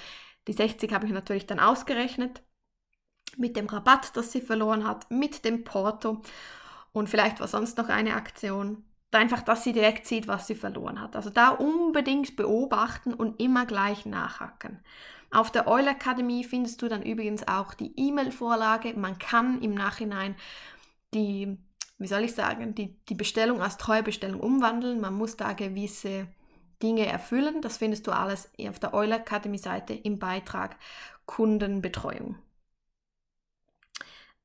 die 0.48 0.54
60 0.54 0.92
habe 0.94 1.06
ich 1.06 1.12
natürlich 1.12 1.46
dann 1.46 1.60
ausgerechnet 1.60 2.42
mit 3.36 3.56
dem 3.56 3.68
Rabatt, 3.68 4.16
das 4.16 4.32
sie 4.32 4.42
verloren 4.42 4.88
hat, 4.88 5.12
mit 5.12 5.46
dem 5.46 5.64
Porto. 5.64 6.22
Und 6.92 7.10
vielleicht 7.10 7.40
war 7.40 7.48
sonst 7.48 7.78
noch 7.78 7.90
eine 7.90 8.16
Aktion. 8.16 8.84
Einfach, 9.12 9.42
dass 9.42 9.64
sie 9.64 9.74
direkt 9.74 10.06
sieht, 10.06 10.28
was 10.28 10.48
sie 10.48 10.56
verloren 10.56 11.00
hat. 11.00 11.16
Also 11.16 11.30
da 11.30 11.50
unbedingt 11.50 12.36
beobachten 12.36 13.14
und 13.14 13.40
immer 13.42 13.66
gleich 13.66 14.06
nachhaken. 14.06 14.80
Auf 15.32 15.52
der 15.52 15.68
Euler 15.68 15.92
Akademie 15.92 16.44
findest 16.44 16.82
du 16.82 16.88
dann 16.88 17.04
übrigens 17.04 17.48
auch 17.48 17.74
die 17.74 17.94
E-Mail-Vorlage. 17.96 18.94
Man 18.98 19.18
kann 19.18 19.62
im 19.62 19.74
Nachhinein 19.74 20.36
die, 21.14 21.58
wie 21.98 22.08
soll 22.08 22.24
ich 22.24 22.34
sagen, 22.34 22.76
die, 22.76 22.96
die 23.10 23.16
Bestellung 23.16 23.62
als 23.62 23.78
Treuebestellung 23.78 24.40
umwandeln. 24.40 25.02
Man 25.02 25.14
muss 25.14 25.36
da 25.36 25.54
gewisse 25.54 26.28
Dinge 26.82 27.06
erfüllen. 27.06 27.62
Das 27.62 27.78
findest 27.78 28.08
du 28.08 28.12
alles 28.12 28.50
auf 28.60 28.80
der 28.80 28.94
Euler 28.94 29.18
Academy 29.18 29.58
Seite 29.58 29.94
im 29.94 30.20
Beitrag 30.20 30.78
Kundenbetreuung. 31.26 32.38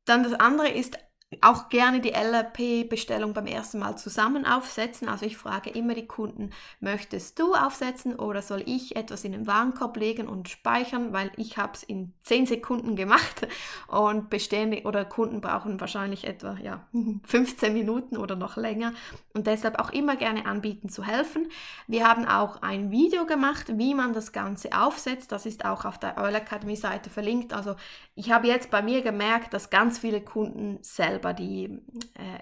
Dann 0.05 0.25
das 0.25 0.33
andere 0.35 0.69
ist 0.69 0.99
auch 1.41 1.69
gerne 1.69 2.01
die 2.01 2.13
LRP-Bestellung 2.13 3.33
beim 3.33 3.47
ersten 3.47 3.79
Mal 3.79 3.97
zusammen 3.97 4.47
aufsetzen. 4.47 5.09
Also 5.09 5.27
ich 5.27 5.37
frage 5.37 5.71
immer 5.71 5.95
die 5.95 6.07
Kunden, 6.07 6.51
möchtest 6.81 7.39
du 7.39 7.55
aufsetzen 7.55 8.17
oder 8.17 8.43
soll 8.43 8.63
ich 8.67 8.97
etwas 8.97 9.25
in 9.25 9.33
den 9.33 9.47
Warenkorb 9.47 9.97
legen 9.97 10.29
und 10.29 10.49
speichern, 10.49 11.13
weil 11.13 11.31
ich 11.37 11.57
habe 11.57 11.73
es 11.75 11.83
in 11.83 12.13
10 12.25 12.47
Sekunden 12.47 12.97
gemacht 12.97 13.47
und 13.89 14.31
bestehende 14.31 14.83
oder 14.85 15.05
Kunden 15.05 15.41
brauchen 15.41 15.81
wahrscheinlich 15.81 16.27
etwa 16.27 16.57
ja, 16.63 16.87
15 17.25 17.73
Minuten 17.73 18.17
oder 18.17 18.37
noch 18.37 18.57
länger 18.57 18.93
und 19.35 19.47
deshalb 19.47 19.79
auch 19.79 19.91
immer 19.91 20.17
gerne 20.17 20.47
anbieten 20.47 20.89
zu 20.89 21.05
helfen. 21.05 21.49
Wir 21.87 22.07
haben 22.07 22.27
auch 22.27 22.63
ein 22.63 22.91
Video 22.91 23.27
gemacht, 23.27 23.79
wie 23.79 23.95
man 23.95 24.13
das 24.13 24.33
Ganze 24.33 24.71
aufsetzt. 24.73 25.33
Das 25.33 25.47
ist 25.47 25.65
auch 25.65 25.85
auf 25.85 25.99
der 25.99 26.19
Oil 26.19 26.35
Academy 26.35 26.77
Seite 26.77 27.11
verlinkt. 27.11 27.53
Also 27.53 27.77
ich 28.15 28.31
habe 28.31 28.47
jetzt 28.47 28.71
bei 28.71 28.83
mir 28.83 29.03
gemerkt, 29.03 29.55
dass 29.55 29.71
ganz 29.71 29.99
viele 29.99 30.21
Kunden 30.21 30.79
selber 31.23 31.33
die 31.33 31.79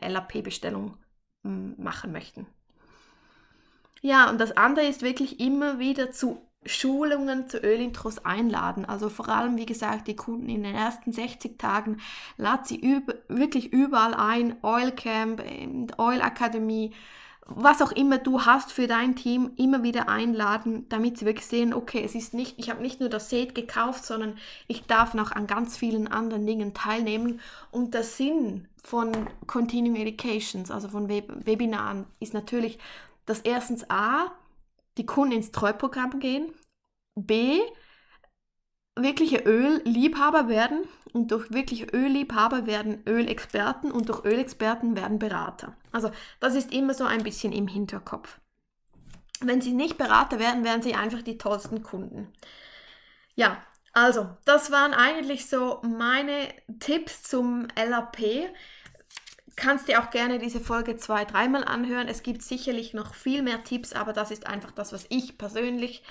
äh, 0.00 0.08
LAP-Bestellung 0.08 0.96
hm, 1.44 1.74
machen 1.78 2.12
möchten. 2.12 2.46
Ja, 4.02 4.30
und 4.30 4.40
das 4.40 4.56
andere 4.56 4.86
ist 4.86 5.02
wirklich 5.02 5.40
immer 5.40 5.78
wieder 5.78 6.10
zu 6.10 6.40
Schulungen 6.64 7.48
zu 7.48 7.58
Ölintros 7.58 8.24
einladen. 8.24 8.84
Also 8.84 9.08
vor 9.08 9.28
allem, 9.28 9.56
wie 9.56 9.66
gesagt, 9.66 10.08
die 10.08 10.16
Kunden 10.16 10.48
in 10.48 10.62
den 10.62 10.74
ersten 10.74 11.12
60 11.12 11.58
Tagen, 11.58 12.00
lad 12.36 12.66
sie 12.66 12.76
über, 12.76 13.14
wirklich 13.28 13.72
überall 13.72 14.14
ein, 14.14 14.56
Oil 14.62 14.92
Camp, 14.92 15.42
ähm, 15.44 15.86
Oil 15.98 16.20
Akademie, 16.20 16.92
was 17.50 17.82
auch 17.82 17.92
immer 17.92 18.18
du 18.18 18.42
hast 18.42 18.72
für 18.72 18.86
dein 18.86 19.16
Team, 19.16 19.52
immer 19.56 19.82
wieder 19.82 20.08
einladen, 20.08 20.88
damit 20.88 21.18
sie 21.18 21.26
wirklich 21.26 21.46
sehen, 21.46 21.74
okay, 21.74 22.02
es 22.04 22.14
ist 22.14 22.32
nicht, 22.32 22.58
ich 22.58 22.70
habe 22.70 22.80
nicht 22.80 23.00
nur 23.00 23.08
das 23.08 23.28
Set 23.28 23.54
gekauft, 23.54 24.04
sondern 24.04 24.38
ich 24.68 24.86
darf 24.86 25.14
noch 25.14 25.32
an 25.32 25.46
ganz 25.46 25.76
vielen 25.76 26.08
anderen 26.08 26.46
Dingen 26.46 26.74
teilnehmen. 26.74 27.40
Und 27.70 27.94
der 27.94 28.04
Sinn 28.04 28.68
von 28.84 29.12
Continuing 29.46 29.96
Educations, 29.96 30.70
also 30.70 30.88
von 30.88 31.08
Web 31.08 31.32
Webinaren, 31.44 32.06
ist 32.20 32.34
natürlich, 32.34 32.78
dass 33.26 33.40
erstens 33.40 33.88
A, 33.90 34.30
die 34.96 35.06
Kunden 35.06 35.34
ins 35.34 35.50
Treuprogramm 35.50 36.20
gehen, 36.20 36.52
B, 37.16 37.60
wirkliche 38.96 39.38
Ölliebhaber 39.38 40.48
werden 40.48 40.84
und 41.12 41.30
durch 41.30 41.50
wirkliche 41.50 41.86
Ölliebhaber 41.86 42.66
werden 42.66 43.02
Ölexperten 43.06 43.90
und 43.90 44.08
durch 44.08 44.24
Ölexperten 44.24 44.96
werden 44.96 45.18
Berater. 45.18 45.76
Also 45.92 46.10
das 46.40 46.54
ist 46.54 46.72
immer 46.72 46.94
so 46.94 47.04
ein 47.04 47.22
bisschen 47.22 47.52
im 47.52 47.68
Hinterkopf. 47.68 48.38
Wenn 49.40 49.60
sie 49.60 49.72
nicht 49.72 49.96
Berater 49.96 50.38
werden, 50.38 50.64
werden 50.64 50.82
sie 50.82 50.94
einfach 50.94 51.22
die 51.22 51.38
tollsten 51.38 51.82
Kunden. 51.82 52.32
Ja, 53.34 53.62
also 53.92 54.28
das 54.44 54.70
waren 54.70 54.92
eigentlich 54.92 55.48
so 55.48 55.80
meine 55.82 56.48
Tipps 56.78 57.22
zum 57.22 57.68
LAP. 57.76 58.18
Kannst 59.56 59.88
dir 59.88 60.00
auch 60.00 60.10
gerne 60.10 60.38
diese 60.38 60.60
Folge 60.60 60.96
zwei, 60.96 61.24
dreimal 61.24 61.64
anhören. 61.64 62.08
Es 62.08 62.22
gibt 62.22 62.42
sicherlich 62.42 62.94
noch 62.94 63.14
viel 63.14 63.42
mehr 63.42 63.64
Tipps, 63.64 63.92
aber 63.92 64.12
das 64.12 64.30
ist 64.30 64.46
einfach 64.46 64.70
das, 64.70 64.92
was 64.92 65.06
ich 65.08 65.38
persönlich 65.38 66.02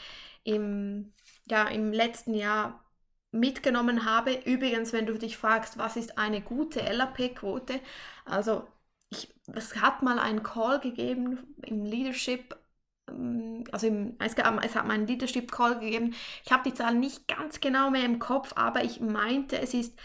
im 0.43 1.13
ja, 1.49 1.67
im 1.67 1.91
letzten 1.91 2.33
Jahr 2.33 2.83
mitgenommen 3.31 4.05
habe. 4.05 4.33
Übrigens, 4.45 4.93
wenn 4.93 5.05
du 5.05 5.17
dich 5.17 5.37
fragst, 5.37 5.77
was 5.77 5.95
ist 5.97 6.17
eine 6.17 6.41
gute 6.41 6.81
LAP-Quote, 6.81 7.79
also 8.25 8.67
ich, 9.09 9.33
es 9.53 9.75
hat 9.81 10.03
mal 10.03 10.19
einen 10.19 10.43
Call 10.43 10.79
gegeben 10.79 11.55
im 11.63 11.85
Leadership, 11.85 12.55
ähm, 13.09 13.63
also 13.71 13.87
im, 13.87 14.15
es, 14.19 14.35
gab, 14.35 14.63
es 14.63 14.75
hat 14.75 14.85
mal 14.87 14.93
einen 14.93 15.07
Leadership-Call 15.07 15.79
gegeben. 15.79 16.15
Ich 16.45 16.51
habe 16.51 16.69
die 16.69 16.75
Zahlen 16.75 16.99
nicht 16.99 17.27
ganz 17.27 17.59
genau 17.59 17.89
mehr 17.89 18.05
im 18.05 18.19
Kopf, 18.19 18.53
aber 18.55 18.83
ich 18.83 18.99
meinte, 19.01 19.59
es 19.59 19.73
ist 19.73 19.97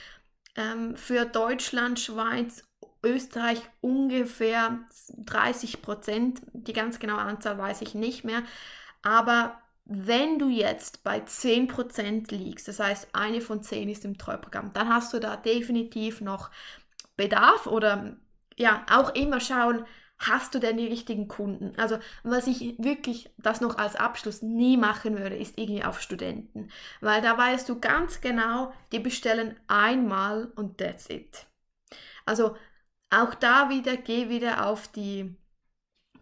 ähm, 0.57 0.97
für 0.97 1.25
Deutschland, 1.27 2.01
Schweiz, 2.01 2.65
Österreich 3.03 3.61
ungefähr 3.81 4.81
30 5.19 5.83
Prozent. 5.83 6.43
Die 6.53 6.73
ganz 6.73 6.99
genaue 6.99 7.21
Anzahl 7.21 7.59
weiß 7.59 7.83
ich 7.83 7.95
nicht 7.95 8.25
mehr. 8.25 8.43
Aber 9.03 9.61
wenn 9.87 10.39
du 10.39 10.49
jetzt 10.49 11.05
bei 11.05 11.21
10% 11.21 12.31
liegst, 12.31 12.69
das 12.69 12.81
heißt 12.81 13.09
eine 13.13 13.41
von 13.41 13.63
10 13.63 13.89
ist 13.89 14.05
im 14.05 14.17
Treuprogramm, 14.17 14.73
dann 14.73 14.89
hast 14.89 15.13
du 15.13 15.21
da 15.21 15.37
definitiv 15.37 16.21
noch 16.21 16.51
Bedarf 17.17 17.67
oder 17.67 18.17
ja, 18.57 18.85
auch 18.91 19.15
immer 19.15 19.41
schauen, 19.41 19.85
hast 20.19 20.55
du 20.55 20.59
denn 20.59 20.77
die 20.77 20.87
richtigen 20.87 21.29
Kunden? 21.29 21.79
Also 21.79 21.99
was 22.23 22.47
ich 22.47 22.77
wirklich 22.79 23.31
das 23.39 23.61
noch 23.61 23.79
als 23.79 23.97
Abschluss 23.97 24.43
nie 24.43 24.77
machen 24.77 25.19
würde, 25.19 25.37
ist 25.37 25.59
irgendwie 25.59 25.85
auf 25.85 26.01
Studenten, 26.01 26.71
weil 27.01 27.21
da 27.21 27.37
weißt 27.37 27.69
du 27.69 27.81
ganz 27.81 28.21
genau, 28.21 28.73
die 28.93 29.01
bestellen 29.01 29.57
einmal 29.67 30.51
und 30.57 30.79
that's 30.79 31.11
it. 31.11 31.47
Also 32.27 32.57
auch 33.11 33.35
da 33.35 33.69
wieder, 33.71 33.97
geh 33.97 34.29
wieder 34.29 34.67
auf 34.67 34.89
die 34.89 35.37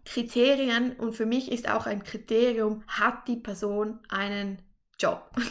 Kriterien 0.05 0.93
und 0.93 1.13
für 1.13 1.25
mich 1.25 1.51
ist 1.51 1.69
auch 1.69 1.85
ein 1.85 2.03
Kriterium, 2.03 2.83
hat 2.87 3.27
die 3.27 3.37
Person 3.37 3.99
einen 4.09 4.61
Job. 4.99 5.31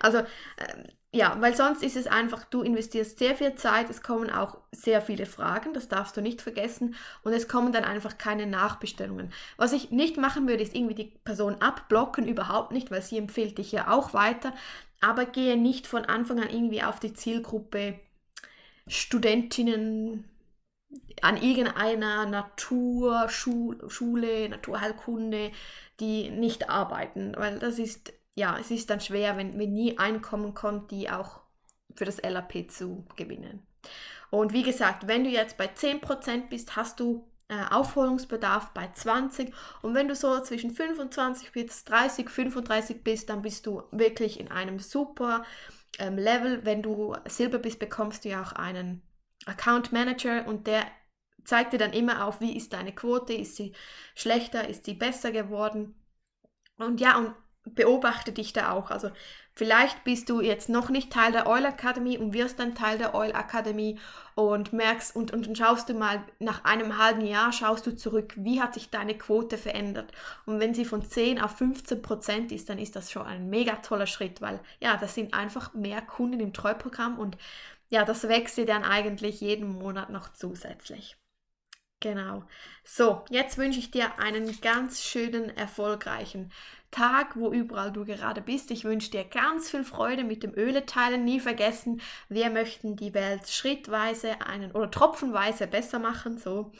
Also 0.00 0.18
ähm, 0.18 0.84
ja, 1.14 1.36
weil 1.40 1.54
sonst 1.54 1.82
ist 1.82 1.96
es 1.96 2.06
einfach, 2.06 2.44
du 2.44 2.62
investierst 2.62 3.18
sehr 3.18 3.36
viel 3.36 3.54
Zeit, 3.54 3.90
es 3.90 4.02
kommen 4.02 4.30
auch 4.30 4.56
sehr 4.72 5.02
viele 5.02 5.26
Fragen, 5.26 5.74
das 5.74 5.88
darfst 5.88 6.16
du 6.16 6.22
nicht 6.22 6.40
vergessen 6.40 6.94
und 7.22 7.34
es 7.34 7.48
kommen 7.48 7.70
dann 7.72 7.84
einfach 7.84 8.16
keine 8.16 8.46
Nachbestellungen. 8.46 9.30
Was 9.58 9.74
ich 9.74 9.90
nicht 9.90 10.16
machen 10.16 10.48
würde, 10.48 10.62
ist 10.62 10.74
irgendwie 10.74 10.94
die 10.94 11.12
Person 11.22 11.56
abblocken, 11.60 12.26
überhaupt 12.26 12.72
nicht, 12.72 12.90
weil 12.90 13.02
sie 13.02 13.18
empfiehlt 13.18 13.58
dich 13.58 13.72
ja 13.72 13.90
auch 13.92 14.14
weiter, 14.14 14.54
aber 15.02 15.26
gehe 15.26 15.58
nicht 15.58 15.86
von 15.86 16.06
Anfang 16.06 16.40
an 16.40 16.48
irgendwie 16.48 16.82
auf 16.82 16.98
die 16.98 17.12
Zielgruppe 17.12 18.00
Studentinnen, 18.88 20.24
an 21.20 21.36
irgendeiner 21.36 22.26
Naturschule, 22.26 23.78
Naturheilkunde, 24.48 25.52
die 26.00 26.30
nicht 26.30 26.68
arbeiten, 26.68 27.34
weil 27.36 27.58
das 27.58 27.78
ist, 27.78 28.12
ja, 28.34 28.58
es 28.58 28.70
ist 28.70 28.90
dann 28.90 29.00
schwer, 29.00 29.36
wenn, 29.36 29.58
wenn 29.58 29.72
nie 29.72 29.98
Einkommen 29.98 30.54
kommt, 30.54 30.90
die 30.90 31.10
auch 31.10 31.40
für 31.94 32.04
das 32.04 32.20
LAP 32.22 32.70
zu 32.70 33.04
gewinnen. 33.16 33.66
Und 34.30 34.52
wie 34.52 34.62
gesagt, 34.62 35.06
wenn 35.06 35.24
du 35.24 35.30
jetzt 35.30 35.58
bei 35.58 35.66
10% 35.66 36.48
bist, 36.48 36.74
hast 36.76 37.00
du 37.00 37.28
äh, 37.48 37.64
Aufholungsbedarf 37.70 38.70
bei 38.70 38.90
20 38.90 39.52
und 39.82 39.94
wenn 39.94 40.08
du 40.08 40.14
so 40.14 40.40
zwischen 40.40 40.70
25 40.70 41.52
bis 41.52 41.84
30, 41.84 42.30
35 42.30 43.04
bist, 43.04 43.28
dann 43.28 43.42
bist 43.42 43.66
du 43.66 43.82
wirklich 43.90 44.40
in 44.40 44.50
einem 44.50 44.78
super 44.78 45.44
ähm, 45.98 46.16
Level. 46.16 46.64
Wenn 46.64 46.82
du 46.82 47.14
Silber 47.26 47.58
bist, 47.58 47.78
bekommst 47.78 48.24
du 48.24 48.30
ja 48.30 48.42
auch 48.42 48.52
einen 48.52 49.02
Account 49.46 49.92
Manager 49.92 50.46
und 50.46 50.66
der 50.66 50.86
zeigt 51.44 51.72
dir 51.72 51.78
dann 51.78 51.92
immer 51.92 52.24
auf, 52.24 52.40
wie 52.40 52.56
ist 52.56 52.72
deine 52.72 52.94
Quote, 52.94 53.32
ist 53.32 53.56
sie 53.56 53.72
schlechter, 54.14 54.68
ist 54.68 54.84
sie 54.84 54.94
besser 54.94 55.32
geworden. 55.32 55.94
Und 56.78 57.00
ja, 57.00 57.18
und 57.18 57.34
beobachte 57.64 58.32
dich 58.32 58.52
da 58.52 58.72
auch. 58.72 58.90
Also 58.90 59.10
vielleicht 59.54 60.02
bist 60.04 60.28
du 60.28 60.40
jetzt 60.40 60.68
noch 60.68 60.88
nicht 60.88 61.12
Teil 61.12 61.30
der 61.30 61.46
Oil 61.46 61.64
Academy 61.64 62.18
und 62.18 62.32
wirst 62.32 62.58
dann 62.58 62.74
Teil 62.74 62.98
der 62.98 63.14
Oil 63.14 63.30
Academy 63.30 63.98
und 64.34 64.72
merkst 64.72 65.14
und, 65.14 65.32
und, 65.32 65.46
und 65.46 65.58
schaust 65.58 65.88
du 65.88 65.94
mal 65.94 66.24
nach 66.40 66.64
einem 66.64 66.98
halben 66.98 67.24
Jahr, 67.24 67.52
schaust 67.52 67.86
du 67.86 67.94
zurück, 67.94 68.34
wie 68.36 68.60
hat 68.60 68.74
sich 68.74 68.90
deine 68.90 69.16
Quote 69.16 69.58
verändert. 69.58 70.10
Und 70.44 70.58
wenn 70.58 70.74
sie 70.74 70.84
von 70.84 71.02
10 71.02 71.40
auf 71.40 71.56
15 71.56 72.02
Prozent 72.02 72.52
ist, 72.52 72.68
dann 72.68 72.78
ist 72.78 72.96
das 72.96 73.12
schon 73.12 73.26
ein 73.26 73.48
mega 73.48 73.76
toller 73.76 74.06
Schritt, 74.06 74.40
weil 74.40 74.58
ja, 74.80 74.96
das 74.96 75.14
sind 75.14 75.34
einfach 75.34 75.72
mehr 75.74 76.02
Kunden 76.02 76.40
im 76.40 76.52
Treuprogramm 76.52 77.18
und 77.18 77.36
ja, 77.92 78.06
das 78.06 78.26
wächst 78.26 78.56
dir 78.56 78.64
dann 78.64 78.84
eigentlich 78.84 79.42
jeden 79.42 79.68
Monat 79.68 80.08
noch 80.08 80.32
zusätzlich. 80.32 81.18
Genau. 82.00 82.44
So, 82.84 83.22
jetzt 83.28 83.58
wünsche 83.58 83.78
ich 83.78 83.90
dir 83.90 84.18
einen 84.18 84.60
ganz 84.62 85.04
schönen, 85.04 85.54
erfolgreichen 85.56 86.50
Tag, 86.90 87.36
wo 87.36 87.52
überall 87.52 87.92
du 87.92 88.06
gerade 88.06 88.40
bist. 88.40 88.70
Ich 88.70 88.84
wünsche 88.84 89.10
dir 89.10 89.24
ganz 89.24 89.70
viel 89.70 89.84
Freude 89.84 90.24
mit 90.24 90.42
dem 90.42 90.54
Öleteilen. 90.56 91.24
Nie 91.24 91.38
vergessen, 91.38 92.00
wir 92.30 92.48
möchten 92.48 92.96
die 92.96 93.12
Welt 93.12 93.46
schrittweise 93.48 94.40
einen 94.40 94.72
oder 94.72 94.90
tropfenweise 94.90 95.66
besser 95.66 95.98
machen. 95.98 96.38
So. 96.38 96.72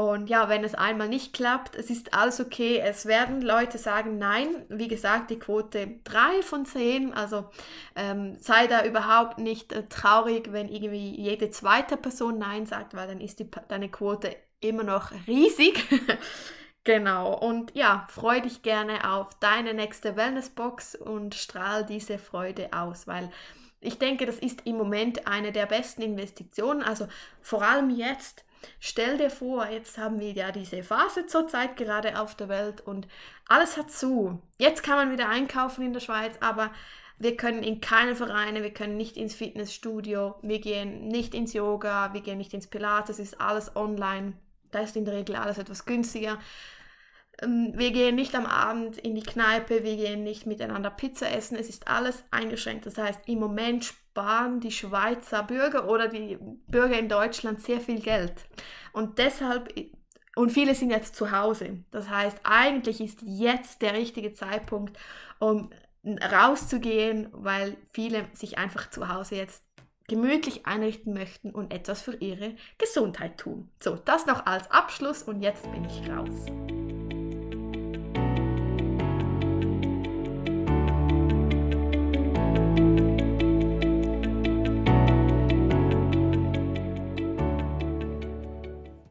Und 0.00 0.30
ja, 0.30 0.48
wenn 0.48 0.64
es 0.64 0.74
einmal 0.74 1.10
nicht 1.10 1.34
klappt, 1.34 1.76
es 1.76 1.90
ist 1.90 2.14
alles 2.14 2.40
okay. 2.40 2.78
Es 2.78 3.04
werden 3.04 3.42
Leute 3.42 3.76
sagen 3.76 4.16
nein. 4.16 4.64
Wie 4.70 4.88
gesagt, 4.88 5.28
die 5.28 5.38
Quote 5.38 5.98
3 6.04 6.40
von 6.42 6.64
10. 6.64 7.12
Also 7.12 7.50
ähm, 7.94 8.34
sei 8.40 8.66
da 8.66 8.82
überhaupt 8.86 9.36
nicht 9.36 9.74
äh, 9.74 9.82
traurig, 9.90 10.52
wenn 10.52 10.70
irgendwie 10.70 11.14
jede 11.20 11.50
zweite 11.50 11.98
Person 11.98 12.38
nein 12.38 12.64
sagt, 12.64 12.94
weil 12.94 13.08
dann 13.08 13.20
ist 13.20 13.40
die, 13.40 13.50
deine 13.68 13.90
Quote 13.90 14.34
immer 14.60 14.84
noch 14.84 15.12
riesig. 15.26 15.84
genau. 16.84 17.34
Und 17.34 17.74
ja, 17.74 18.06
freu 18.08 18.40
dich 18.40 18.62
gerne 18.62 19.12
auf 19.12 19.34
deine 19.38 19.74
nächste 19.74 20.16
Wellnessbox 20.16 20.94
und 20.94 21.34
strahl 21.34 21.84
diese 21.84 22.16
Freude 22.16 22.70
aus, 22.72 23.06
weil 23.06 23.30
ich 23.82 23.98
denke, 23.98 24.24
das 24.24 24.38
ist 24.38 24.66
im 24.66 24.78
Moment 24.78 25.26
eine 25.26 25.52
der 25.52 25.66
besten 25.66 26.00
Investitionen. 26.00 26.82
Also 26.82 27.06
vor 27.42 27.60
allem 27.60 27.90
jetzt 27.90 28.46
Stell 28.78 29.18
dir 29.18 29.30
vor, 29.30 29.66
jetzt 29.68 29.98
haben 29.98 30.20
wir 30.20 30.32
ja 30.32 30.52
diese 30.52 30.82
Phase 30.82 31.26
zurzeit 31.26 31.76
gerade 31.76 32.20
auf 32.20 32.34
der 32.34 32.48
Welt 32.48 32.80
und 32.80 33.08
alles 33.48 33.76
hat 33.76 33.90
zu. 33.90 34.40
Jetzt 34.58 34.82
kann 34.82 34.96
man 34.96 35.12
wieder 35.12 35.28
einkaufen 35.28 35.84
in 35.84 35.92
der 35.92 36.00
Schweiz, 36.00 36.36
aber 36.40 36.70
wir 37.18 37.36
können 37.36 37.62
in 37.62 37.80
keine 37.80 38.16
Vereine, 38.16 38.62
wir 38.62 38.72
können 38.72 38.96
nicht 38.96 39.16
ins 39.16 39.34
Fitnessstudio, 39.34 40.36
wir 40.40 40.58
gehen 40.58 41.08
nicht 41.08 41.34
ins 41.34 41.52
Yoga, 41.52 42.14
wir 42.14 42.22
gehen 42.22 42.38
nicht 42.38 42.54
ins 42.54 42.66
Pilates, 42.66 43.18
ist 43.18 43.40
alles 43.40 43.76
online. 43.76 44.32
Da 44.70 44.80
ist 44.80 44.96
in 44.96 45.04
der 45.04 45.14
Regel 45.14 45.36
alles 45.36 45.58
etwas 45.58 45.84
günstiger. 45.84 46.38
Ähm, 47.42 47.72
wir 47.74 47.90
gehen 47.92 48.14
nicht 48.14 48.34
am 48.34 48.46
Abend 48.46 48.98
in 48.98 49.14
die 49.14 49.22
Kneipe, 49.22 49.84
wir 49.84 49.96
gehen 49.96 50.22
nicht 50.22 50.46
miteinander 50.46 50.90
Pizza 50.90 51.30
essen, 51.30 51.56
es 51.56 51.68
ist 51.68 51.88
alles 51.88 52.24
eingeschränkt. 52.30 52.86
Das 52.86 52.98
heißt, 52.98 53.20
im 53.26 53.38
Moment 53.38 53.84
sparen 53.84 54.60
die 54.60 54.72
Schweizer 54.72 55.42
Bürger 55.42 55.88
oder 55.88 56.08
die 56.08 56.38
Bürger 56.68 56.98
in 56.98 57.08
Deutschland 57.08 57.62
sehr 57.62 57.80
viel 57.80 58.00
Geld. 58.00 58.34
Und 58.92 59.18
deshalb, 59.18 59.72
und 60.36 60.50
viele 60.50 60.74
sind 60.74 60.90
jetzt 60.90 61.16
zu 61.16 61.30
Hause. 61.30 61.84
Das 61.90 62.08
heißt, 62.08 62.38
eigentlich 62.44 63.00
ist 63.00 63.20
jetzt 63.22 63.82
der 63.82 63.94
richtige 63.94 64.32
Zeitpunkt, 64.32 64.98
um 65.38 65.70
rauszugehen, 66.04 67.28
weil 67.32 67.76
viele 67.92 68.26
sich 68.32 68.58
einfach 68.58 68.90
zu 68.90 69.08
Hause 69.08 69.36
jetzt 69.36 69.62
gemütlich 70.08 70.66
einrichten 70.66 71.14
möchten 71.14 71.50
und 71.50 71.72
etwas 71.72 72.02
für 72.02 72.16
ihre 72.16 72.56
Gesundheit 72.78 73.38
tun. 73.38 73.70
So, 73.78 73.94
das 73.94 74.26
noch 74.26 74.44
als 74.44 74.70
Abschluss 74.70 75.22
und 75.22 75.40
jetzt 75.40 75.70
bin 75.70 75.84
ich 75.84 76.10
raus. 76.10 76.99